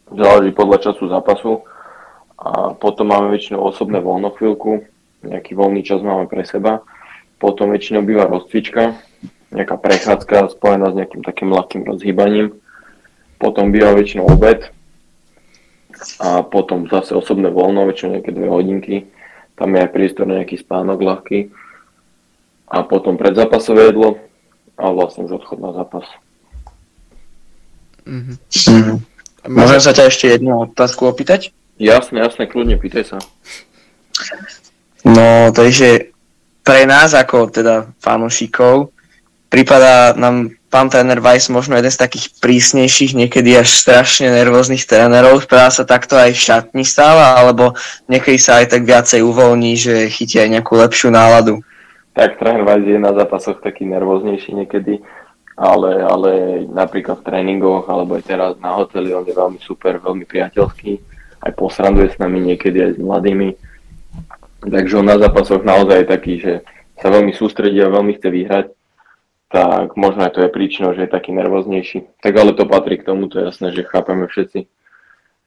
záleží 0.08 0.50
podľa 0.56 0.88
času 0.88 1.12
zápasu. 1.12 1.52
A 2.38 2.72
potom 2.72 3.12
máme 3.12 3.28
väčšinou 3.34 3.60
osobné 3.60 4.00
voľno 4.00 4.32
chvíľku, 4.38 4.86
nejaký 5.26 5.52
voľný 5.52 5.84
čas 5.84 6.00
máme 6.00 6.30
pre 6.30 6.46
seba. 6.48 6.80
Potom 7.36 7.70
väčšinou 7.70 8.02
býva 8.02 8.30
rozcvička, 8.30 8.98
nejaká 9.52 9.76
prechádzka 9.78 10.54
spojená 10.56 10.90
s 10.90 10.98
nejakým 10.98 11.22
takým 11.22 11.50
ľahkým 11.52 11.82
rozhýbaním. 11.86 12.56
Potom 13.36 13.70
býva 13.70 13.94
väčšinou 13.94 14.26
obed, 14.26 14.70
a 16.18 16.42
potom 16.46 16.86
zase 16.86 17.14
osobné 17.14 17.50
voľno, 17.50 17.86
väčšinou 17.86 18.18
nejaké 18.18 18.30
dve 18.34 18.48
hodinky. 18.48 18.96
Tam 19.58 19.74
je 19.74 19.82
aj 19.82 19.90
priestor 19.90 20.24
na 20.26 20.42
nejaký 20.42 20.58
spánok 20.62 20.98
ľahký. 21.02 21.50
A 22.68 22.84
potom 22.84 23.16
predzápasové 23.16 23.90
jedlo 23.90 24.20
a 24.78 24.92
vlastne 24.92 25.26
už 25.26 25.42
odchod 25.42 25.58
na 25.58 25.72
zápas. 25.74 26.06
Mm-hmm. 28.06 28.36
Mm-hmm. 28.38 28.98
Môžem 29.48 29.80
sa 29.80 29.96
ťa 29.96 30.04
ešte 30.12 30.26
jednu 30.28 30.68
otázku 30.68 31.08
opýtať? 31.08 31.50
Jasne, 31.78 32.22
jasne, 32.22 32.50
kľudne, 32.50 32.76
pýtaj 32.76 33.16
sa. 33.16 33.18
No, 35.06 35.54
takže 35.54 36.10
pre 36.66 36.84
nás 36.84 37.14
ako 37.14 37.48
teda 37.48 37.88
fanúšikov 38.02 38.92
prípada 39.48 40.12
nám 40.18 40.57
pán 40.68 40.92
tréner 40.92 41.20
Weiss 41.20 41.48
možno 41.48 41.76
jeden 41.76 41.88
z 41.88 42.00
takých 42.00 42.36
prísnejších, 42.38 43.16
niekedy 43.16 43.56
až 43.56 43.72
strašne 43.72 44.28
nervóznych 44.28 44.84
trénerov. 44.84 45.40
Správa 45.44 45.72
sa 45.72 45.88
takto 45.88 46.14
aj 46.14 46.36
v 46.36 46.44
šatni 46.44 46.84
stáva, 46.84 47.40
alebo 47.40 47.72
niekedy 48.06 48.36
sa 48.36 48.60
aj 48.60 48.76
tak 48.76 48.84
viacej 48.84 49.24
uvoľní, 49.24 49.72
že 49.74 50.12
chytí 50.12 50.38
aj 50.38 50.60
nejakú 50.60 50.76
lepšiu 50.76 51.08
náladu? 51.08 51.64
Tak 52.12 52.36
tréner 52.36 52.62
Weiss 52.68 52.84
je 52.84 53.00
na 53.00 53.16
zápasoch 53.16 53.64
taký 53.64 53.88
nervóznejší 53.88 54.54
niekedy, 54.54 55.00
ale, 55.58 56.04
ale 56.04 56.30
napríklad 56.70 57.24
v 57.24 57.26
tréningoch 57.26 57.90
alebo 57.90 58.14
aj 58.14 58.24
teraz 58.28 58.52
na 58.62 58.78
hoteli 58.78 59.10
on 59.10 59.26
je 59.26 59.34
veľmi 59.34 59.58
super, 59.58 59.98
veľmi 59.98 60.28
priateľský, 60.28 60.92
aj 61.42 61.52
posranduje 61.58 62.14
s 62.14 62.20
nami 62.22 62.54
niekedy 62.54 62.78
aj 62.84 62.92
s 62.94 62.98
mladými. 63.02 63.50
Takže 64.58 64.94
on 64.98 65.06
na 65.06 65.18
zápasoch 65.18 65.62
naozaj 65.62 66.02
je 66.02 66.12
taký, 66.12 66.34
že 66.42 66.52
sa 66.98 67.14
veľmi 67.14 67.30
sústredí 67.30 67.78
a 67.78 67.94
veľmi 67.94 68.18
chce 68.18 68.28
vyhrať 68.30 68.66
tak 69.48 69.96
možno 69.96 70.28
aj 70.28 70.36
to 70.36 70.40
je 70.44 70.52
príčinou, 70.52 70.92
že 70.92 71.08
je 71.08 71.14
taký 71.14 71.32
nervóznejší. 71.32 72.20
Tak 72.20 72.32
ale 72.36 72.52
to 72.52 72.68
patrí 72.68 73.00
k 73.00 73.08
tomu, 73.08 73.32
to 73.32 73.40
je 73.40 73.44
jasné, 73.48 73.72
že 73.72 73.88
chápeme 73.88 74.28
všetci, 74.28 74.60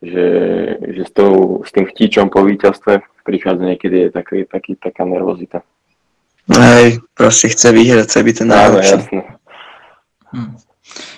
že, 0.02 0.28
že 0.82 1.02
s, 1.06 1.12
tou, 1.14 1.62
s 1.62 1.70
tým 1.70 1.86
chtíčom 1.86 2.34
po 2.34 2.42
víťazstve 2.42 3.06
prichádza 3.22 3.64
niekedy 3.70 4.10
je 4.10 4.10
taký, 4.10 4.50
taký, 4.50 4.74
taká 4.74 5.06
nervozita. 5.06 5.62
Hej, 6.50 7.06
proste 7.14 7.54
chce 7.54 7.70
vyhrať, 7.70 8.10
chce 8.10 8.20
byť 8.26 8.36
ten 8.42 8.50
najlepší. 8.50 8.98
jasné. 8.98 9.22
Hm. 10.34 10.52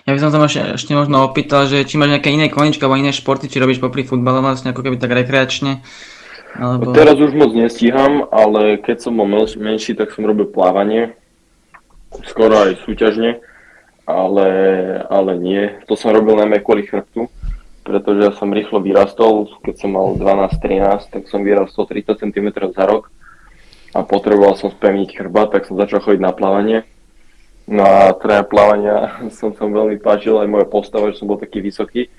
Ja 0.04 0.12
by 0.12 0.20
som 0.20 0.30
sa 0.36 0.38
ešte, 0.44 0.62
ešte 0.76 0.92
možno 0.94 1.24
opýtal, 1.24 1.66
že 1.72 1.88
či 1.88 1.96
máš 1.96 2.20
nejaké 2.20 2.36
iné 2.36 2.52
koničky 2.52 2.84
alebo 2.84 3.00
iné 3.00 3.16
športy, 3.16 3.48
či 3.48 3.64
robíš 3.64 3.80
popri 3.80 4.04
futbale 4.04 4.44
vlastne 4.44 4.76
ako 4.76 4.84
keby 4.84 5.00
tak 5.00 5.16
rekreačne? 5.16 5.80
Alebo... 6.60 6.92
Teraz 6.92 7.16
už 7.18 7.34
moc 7.34 7.56
nestíham, 7.56 8.28
ale 8.30 8.78
keď 8.78 9.08
som 9.10 9.16
bol 9.16 9.26
menší, 9.26 9.96
tak 9.96 10.12
som 10.12 10.28
robil 10.28 10.46
plávanie 10.52 11.16
skoro 12.28 12.70
aj 12.70 12.86
súťažne, 12.86 13.42
ale, 14.06 14.48
ale 15.08 15.32
nie. 15.40 15.64
To 15.88 15.98
som 15.98 16.14
robil 16.14 16.38
najmä 16.38 16.62
kvôli 16.62 16.86
chrbtu, 16.86 17.32
pretože 17.84 18.20
ja 18.24 18.32
som 18.36 18.52
rýchlo 18.52 18.80
vyrastol, 18.80 19.50
keď 19.64 19.76
som 19.82 19.96
mal 19.96 20.16
12-13, 20.16 21.12
tak 21.12 21.24
som 21.28 21.44
vyrastol 21.44 21.88
30 21.88 22.20
cm 22.20 22.48
za 22.72 22.86
rok 22.86 23.10
a 23.94 24.02
potreboval 24.02 24.58
som 24.58 24.74
spevniť 24.74 25.10
chrbát, 25.14 25.54
tak 25.54 25.70
som 25.70 25.78
začal 25.78 26.02
chodiť 26.02 26.22
na 26.22 26.34
plávanie. 26.34 26.84
No 27.64 27.86
a 27.86 28.12
tréner 28.18 28.44
plávania 28.44 29.16
som 29.38 29.56
som 29.56 29.72
veľmi 29.72 30.02
páčil, 30.02 30.36
aj 30.42 30.50
moja 30.50 30.68
postava, 30.68 31.14
že 31.14 31.22
som 31.22 31.30
bol 31.30 31.40
taký 31.40 31.62
vysoký, 31.62 32.10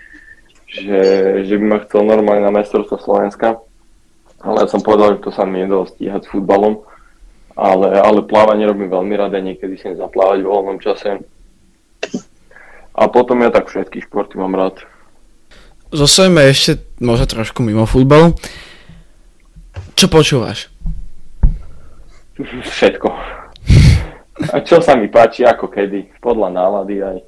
že, 0.71 1.01
že 1.45 1.55
by 1.61 1.65
ma 1.65 1.79
chcel 1.85 2.07
normálne 2.07 2.47
na 2.47 2.55
majstrovstvo 2.55 2.97
Slovenska. 3.03 3.61
Ale 4.45 4.65
ja 4.65 4.69
som 4.69 4.85
povedal, 4.85 5.17
že 5.17 5.25
to 5.25 5.31
sa 5.33 5.49
mi 5.49 5.65
nedalo 5.65 5.89
stíhať 5.89 6.29
s 6.29 6.31
futbalom. 6.33 6.85
Ale, 7.55 7.87
ale 8.03 8.27
plávanie 8.27 8.67
robím 8.67 8.90
veľmi 8.90 9.14
rada, 9.14 9.38
niekedy 9.38 9.79
si 9.79 9.87
zaplávať 9.95 10.43
v 10.43 10.51
voľnom 10.51 10.79
čase. 10.83 11.23
A 12.95 13.03
potom 13.11 13.43
ja 13.43 13.51
tak 13.51 13.71
všetky 13.71 14.03
športy 14.07 14.38
mám 14.38 14.55
rád. 14.59 14.83
Zostavíme 15.95 16.43
ešte 16.51 16.83
možno 16.99 17.31
trošku 17.31 17.62
mimo 17.62 17.87
futbalu. 17.87 18.35
Čo 19.95 20.11
počúvaš? 20.11 20.67
Všetko. 22.43 23.09
A 24.51 24.59
čo 24.67 24.83
sa 24.83 24.99
mi 24.99 25.07
páči, 25.07 25.47
ako 25.47 25.71
kedy. 25.71 26.19
Podľa 26.19 26.49
nálady 26.51 26.99
aj. 26.99 27.19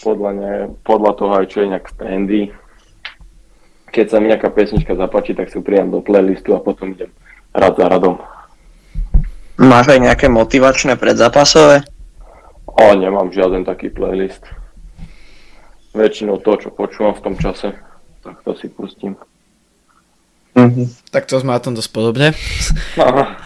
Podľa, 0.00 0.30
ne, 0.32 0.52
podľa 0.88 1.12
toho 1.20 1.32
aj 1.36 1.46
čo 1.52 1.60
je 1.60 1.68
nejak 1.68 1.92
trendy. 2.00 2.48
Keď 3.92 4.06
sa 4.08 4.16
mi 4.16 4.32
nejaká 4.32 4.48
pesnička 4.48 4.96
zapáči, 4.96 5.36
tak 5.36 5.52
si 5.52 5.60
prijam 5.60 5.92
do 5.92 6.00
playlistu 6.00 6.56
a 6.56 6.64
potom 6.64 6.96
idem 6.96 7.12
rad 7.52 7.76
za 7.76 7.84
radom. 7.92 8.16
Máš 9.62 9.94
aj 9.94 10.00
nejaké 10.02 10.26
motivačné 10.26 10.98
predzápasové? 10.98 11.86
O, 12.66 12.84
nemám 12.98 13.30
žiaden 13.30 13.62
taký 13.62 13.94
playlist. 13.94 14.42
Väčšinou 15.94 16.42
to, 16.42 16.58
čo 16.58 16.74
počúvam 16.74 17.14
v 17.14 17.22
tom 17.22 17.34
čase, 17.38 17.70
tak 18.26 18.42
to 18.42 18.58
si 18.58 18.66
pustím. 18.66 19.14
Mm-hmm. 20.58 21.14
Tak 21.14 21.30
to 21.30 21.38
sme 21.38 21.54
na 21.54 21.62
tom 21.62 21.78
dosť 21.78 21.90
podobne. 21.94 22.34
Aha. 22.98 23.38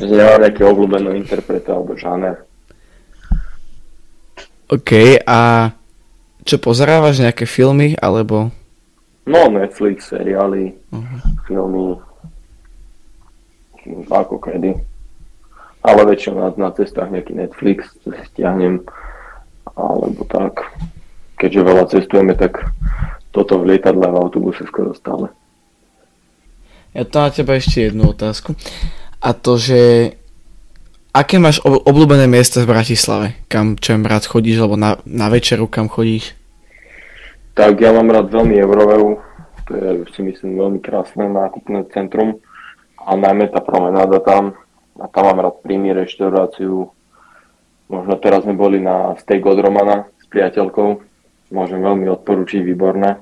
Nemám 0.00 0.42
nejaké 0.42 0.64
obľúbenú 0.64 1.12
interpreta 1.12 1.76
alebo 1.76 1.92
žáner. 1.94 2.40
OK, 4.72 5.20
a 5.28 5.70
čo 6.42 6.56
pozerávaš, 6.56 7.20
nejaké 7.20 7.44
filmy, 7.44 7.94
alebo... 8.00 8.48
No, 9.28 9.52
Netflix, 9.52 10.08
seriály, 10.08 10.72
uh-huh. 10.88 11.20
filmy, 11.46 12.00
ako 14.08 14.40
kedy. 14.40 14.93
Ale 15.84 16.08
väčšinou 16.08 16.40
na, 16.40 16.48
na 16.56 16.70
cestách 16.72 17.12
nejaký 17.12 17.36
Netflix 17.36 17.92
stiahnem, 18.32 18.80
alebo 19.76 20.24
tak. 20.24 20.64
Keďže 21.36 21.60
veľa 21.60 21.84
cestujeme, 21.92 22.32
tak 22.32 22.72
toto 23.36 23.60
v 23.60 23.76
lietadle 23.76 24.08
v 24.08 24.16
autobuse 24.16 24.64
skoro 24.64 24.96
stále. 24.96 25.28
Ja 26.94 27.02
to 27.04 27.20
na 27.20 27.28
teba 27.28 27.58
ešte 27.58 27.90
jednu 27.90 28.14
otázku. 28.14 28.54
A 29.18 29.34
to, 29.34 29.58
že 29.58 30.14
aké 31.10 31.42
máš 31.42 31.58
obľúbené 31.66 32.30
miesta 32.30 32.62
v 32.62 32.70
Bratislave? 32.70 33.26
Kam 33.50 33.74
čem 33.76 34.06
rád 34.06 34.30
chodíš, 34.30 34.62
alebo 34.62 34.78
na, 34.78 35.02
na 35.02 35.26
večeru 35.26 35.66
kam 35.66 35.90
chodíš? 35.90 36.38
Tak 37.58 37.82
ja 37.82 37.90
mám 37.94 38.10
rád 38.10 38.34
veľmi 38.34 38.54
Euroveu, 38.62 39.22
to 39.66 39.78
je 39.78 40.06
si 40.14 40.20
myslím 40.26 40.58
veľmi 40.58 40.78
krásne 40.82 41.30
nákupné 41.30 41.86
centrum 41.94 42.38
a 42.98 43.14
najmä 43.14 43.46
tá 43.50 43.62
promenáda 43.62 44.18
tam. 44.22 44.58
A 45.00 45.10
tam 45.10 45.26
mám 45.26 45.42
rád 45.42 45.58
príjmy, 45.66 45.90
reštauráciu. 45.90 46.94
Možno 47.90 48.14
teraz 48.16 48.46
sme 48.46 48.54
boli 48.54 48.78
na 48.78 49.18
steak 49.18 49.42
od 49.42 49.58
Romana 49.58 50.06
s 50.22 50.26
priateľkou. 50.30 50.88
Môžem 51.50 51.80
veľmi 51.82 52.08
odporučiť, 52.14 52.62
výborné. 52.62 53.18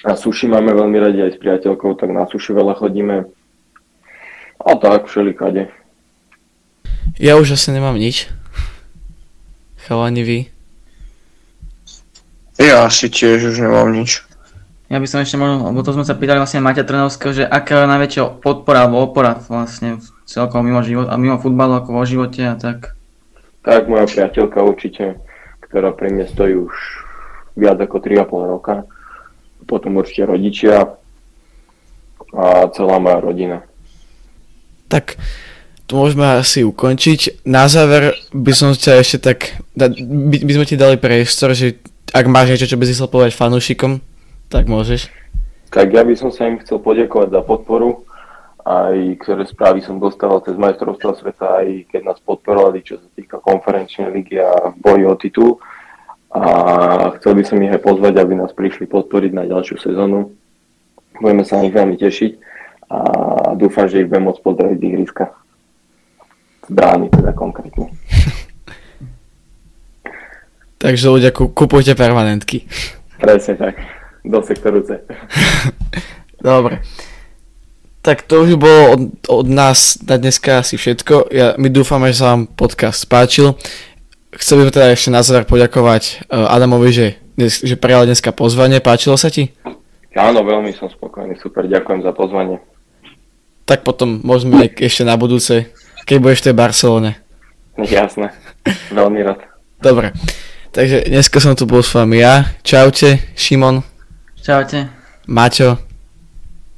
A 0.00 0.16
suši 0.16 0.48
máme 0.48 0.72
veľmi 0.72 0.96
radi 0.96 1.20
aj 1.24 1.36
s 1.36 1.40
priateľkou, 1.40 1.92
tak 2.00 2.12
na 2.12 2.24
suši 2.24 2.56
veľa 2.56 2.74
chodíme. 2.80 3.28
A 4.60 4.70
tak, 4.76 5.08
všelikade. 5.08 5.68
Ja 7.20 7.36
už 7.36 7.56
asi 7.56 7.72
nemám 7.72 8.00
nič. 8.00 8.28
Chalani 9.84 10.24
vy. 10.24 10.38
Ja 12.60 12.84
asi 12.88 13.08
tiež 13.08 13.52
už 13.52 13.56
nemám 13.60 13.92
nič. 13.92 14.24
Ja 14.90 14.98
by 14.98 15.06
som 15.06 15.22
ešte 15.22 15.38
možno, 15.38 15.70
lebo 15.70 15.86
to 15.86 15.94
sme 15.94 16.02
sa 16.02 16.18
pýtali 16.18 16.42
vlastne 16.42 16.66
Maťa 16.66 16.82
Trenovského, 16.82 17.30
že 17.30 17.44
aká 17.46 17.86
je 17.86 17.92
najväčšia 17.94 18.42
podpora 18.42 18.90
alebo 18.90 19.06
opora 19.06 19.38
vlastne 19.38 20.02
celkovo 20.26 20.66
mimo, 20.66 20.82
život, 20.82 21.06
a 21.06 21.14
mimo 21.14 21.38
futbalu 21.38 21.78
ako 21.78 21.94
vo 21.94 22.02
živote 22.02 22.42
a 22.42 22.58
tak. 22.58 22.98
Tak 23.62 23.86
moja 23.86 24.10
priateľka 24.10 24.58
určite, 24.66 25.22
ktorá 25.62 25.94
pri 25.94 26.10
mne 26.10 26.26
stojí 26.26 26.58
už 26.58 26.74
viac 27.54 27.78
ako 27.78 28.02
3,5 28.02 28.52
roka. 28.58 28.74
Potom 29.70 29.94
určite 29.94 30.26
rodičia 30.26 30.98
a 32.34 32.66
celá 32.74 32.98
moja 32.98 33.22
rodina. 33.22 33.62
Tak 34.90 35.22
to 35.86 36.02
môžeme 36.02 36.26
asi 36.34 36.66
ukončiť. 36.66 37.46
Na 37.46 37.70
záver 37.70 38.18
by 38.34 38.52
som 38.58 38.74
ťa 38.74 39.06
ešte 39.06 39.22
tak, 39.22 39.54
by, 39.78 40.36
by 40.42 40.52
sme 40.58 40.66
ti 40.66 40.74
dali 40.74 40.98
priestor, 40.98 41.54
že 41.54 41.78
ak 42.10 42.26
máš 42.26 42.50
niečo, 42.50 42.74
čo 42.74 42.74
by 42.74 42.90
si 42.90 42.94
chcel 42.98 43.06
povedať 43.06 43.38
fanúšikom, 43.38 44.09
tak 44.50 44.66
môžeš. 44.66 45.08
Tak 45.70 45.94
ja 45.94 46.02
by 46.02 46.18
som 46.18 46.34
sa 46.34 46.50
im 46.50 46.58
chcel 46.58 46.82
poďakovať 46.82 47.30
za 47.30 47.42
podporu, 47.46 48.02
aj 48.66 49.22
ktoré 49.22 49.46
správy 49.46 49.80
som 49.80 50.02
dostával 50.02 50.42
cez 50.42 50.58
majstrovstvo 50.58 51.14
sveta, 51.14 51.62
aj 51.62 51.86
keď 51.94 52.10
nás 52.10 52.18
podporovali, 52.20 52.82
čo 52.82 52.98
sa 52.98 53.08
týka 53.14 53.38
konferenčnej 53.38 54.10
ligy 54.10 54.42
a 54.42 54.74
boji 54.74 55.04
o 55.06 55.14
titul. 55.14 55.62
A 56.30 57.14
chcel 57.18 57.38
by 57.38 57.42
som 57.46 57.62
ich 57.62 57.70
aj 57.70 57.82
pozvať, 57.82 58.18
aby 58.18 58.34
nás 58.38 58.50
prišli 58.54 58.90
podporiť 58.90 59.32
na 59.34 59.46
ďalšiu 59.46 59.78
sezónu. 59.78 60.34
Budeme 61.22 61.46
sa 61.46 61.58
na 61.58 61.66
nich 61.66 61.74
veľmi 61.74 61.94
tešiť 61.98 62.32
a 62.90 62.98
dúfam, 63.54 63.86
že 63.86 64.02
ich 64.02 64.10
budem 64.10 64.26
môcť 64.26 64.42
pozdraviť 64.42 64.78
z 64.78 64.86
ihriska. 64.90 65.24
Z 66.66 66.70
brány 66.74 67.06
teda 67.14 67.30
konkrétne. 67.34 67.90
Takže 70.82 71.06
ľudia, 71.12 71.30
kupujte 71.30 71.94
permanentky. 71.94 72.66
Presne 73.20 73.54
tak. 73.54 73.99
Do 74.24 74.42
sektoru 74.44 74.84
C. 74.84 75.00
Dobre. 76.44 76.84
Tak 78.00 78.24
to 78.24 78.48
už 78.48 78.56
bolo 78.56 78.96
od, 78.96 79.00
od 79.28 79.46
nás 79.48 80.00
na 80.00 80.16
dneska 80.16 80.64
asi 80.64 80.80
všetko. 80.80 81.28
Ja, 81.28 81.52
my 81.60 81.68
dúfame, 81.68 82.08
že 82.12 82.24
sa 82.24 82.32
vám 82.32 82.48
podcast 82.48 83.04
spáčil. 83.04 83.60
Chcel 84.32 84.64
by 84.64 84.72
teda 84.72 84.96
ešte 84.96 85.12
na 85.12 85.20
záver 85.20 85.44
poďakovať 85.44 86.24
uh, 86.32 86.48
Adamovi, 86.48 86.90
že, 86.96 87.06
dnes, 87.36 87.60
že 87.60 87.76
prijal 87.76 88.08
dneska 88.08 88.32
pozvanie. 88.32 88.80
Páčilo 88.80 89.20
sa 89.20 89.28
ti? 89.28 89.52
Áno, 90.16 90.40
veľmi 90.40 90.72
som 90.72 90.88
spokojný. 90.88 91.36
Super, 91.44 91.68
ďakujem 91.68 92.00
za 92.00 92.16
pozvanie. 92.16 92.56
Tak 93.68 93.84
potom 93.84 94.24
môžeme 94.24 94.64
ešte 94.80 95.04
na 95.04 95.20
budúce, 95.20 95.68
keď 96.08 96.16
budeš 96.18 96.40
v 96.48 96.56
Barcelone. 96.56 97.20
Jasné, 97.76 98.32
veľmi 98.90 99.20
rád. 99.22 99.44
Dobre, 99.80 100.12
takže 100.72 101.04
dneska 101.06 101.38
som 101.38 101.52
tu 101.56 101.68
bol 101.68 101.84
s 101.84 101.92
vami 101.92 102.20
ja. 102.20 102.48
Čaute, 102.64 103.20
Šimon. 103.38 103.89
Čaute. 104.40 104.88
Maťo. 105.28 105.76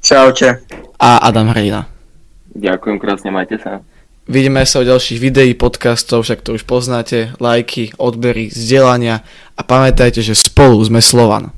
Čaute. 0.03 0.67
A 0.99 1.23
Adam 1.23 1.47
Hrejna. 1.47 1.87
Ďakujem 2.51 2.99
krásne, 2.99 3.31
majte 3.31 3.55
sa. 3.55 3.79
Vidíme 4.27 4.67
sa 4.67 4.83
o 4.83 4.87
ďalších 4.87 5.19
videí, 5.19 5.55
podcastov, 5.55 6.27
však 6.27 6.43
to 6.43 6.59
už 6.59 6.67
poznáte, 6.67 7.31
lajky, 7.39 7.95
odbery, 7.95 8.51
vzdelania 8.51 9.23
a 9.55 9.61
pamätajte, 9.63 10.19
že 10.19 10.35
spolu 10.35 10.75
sme 10.83 10.99
Slovan. 10.99 11.55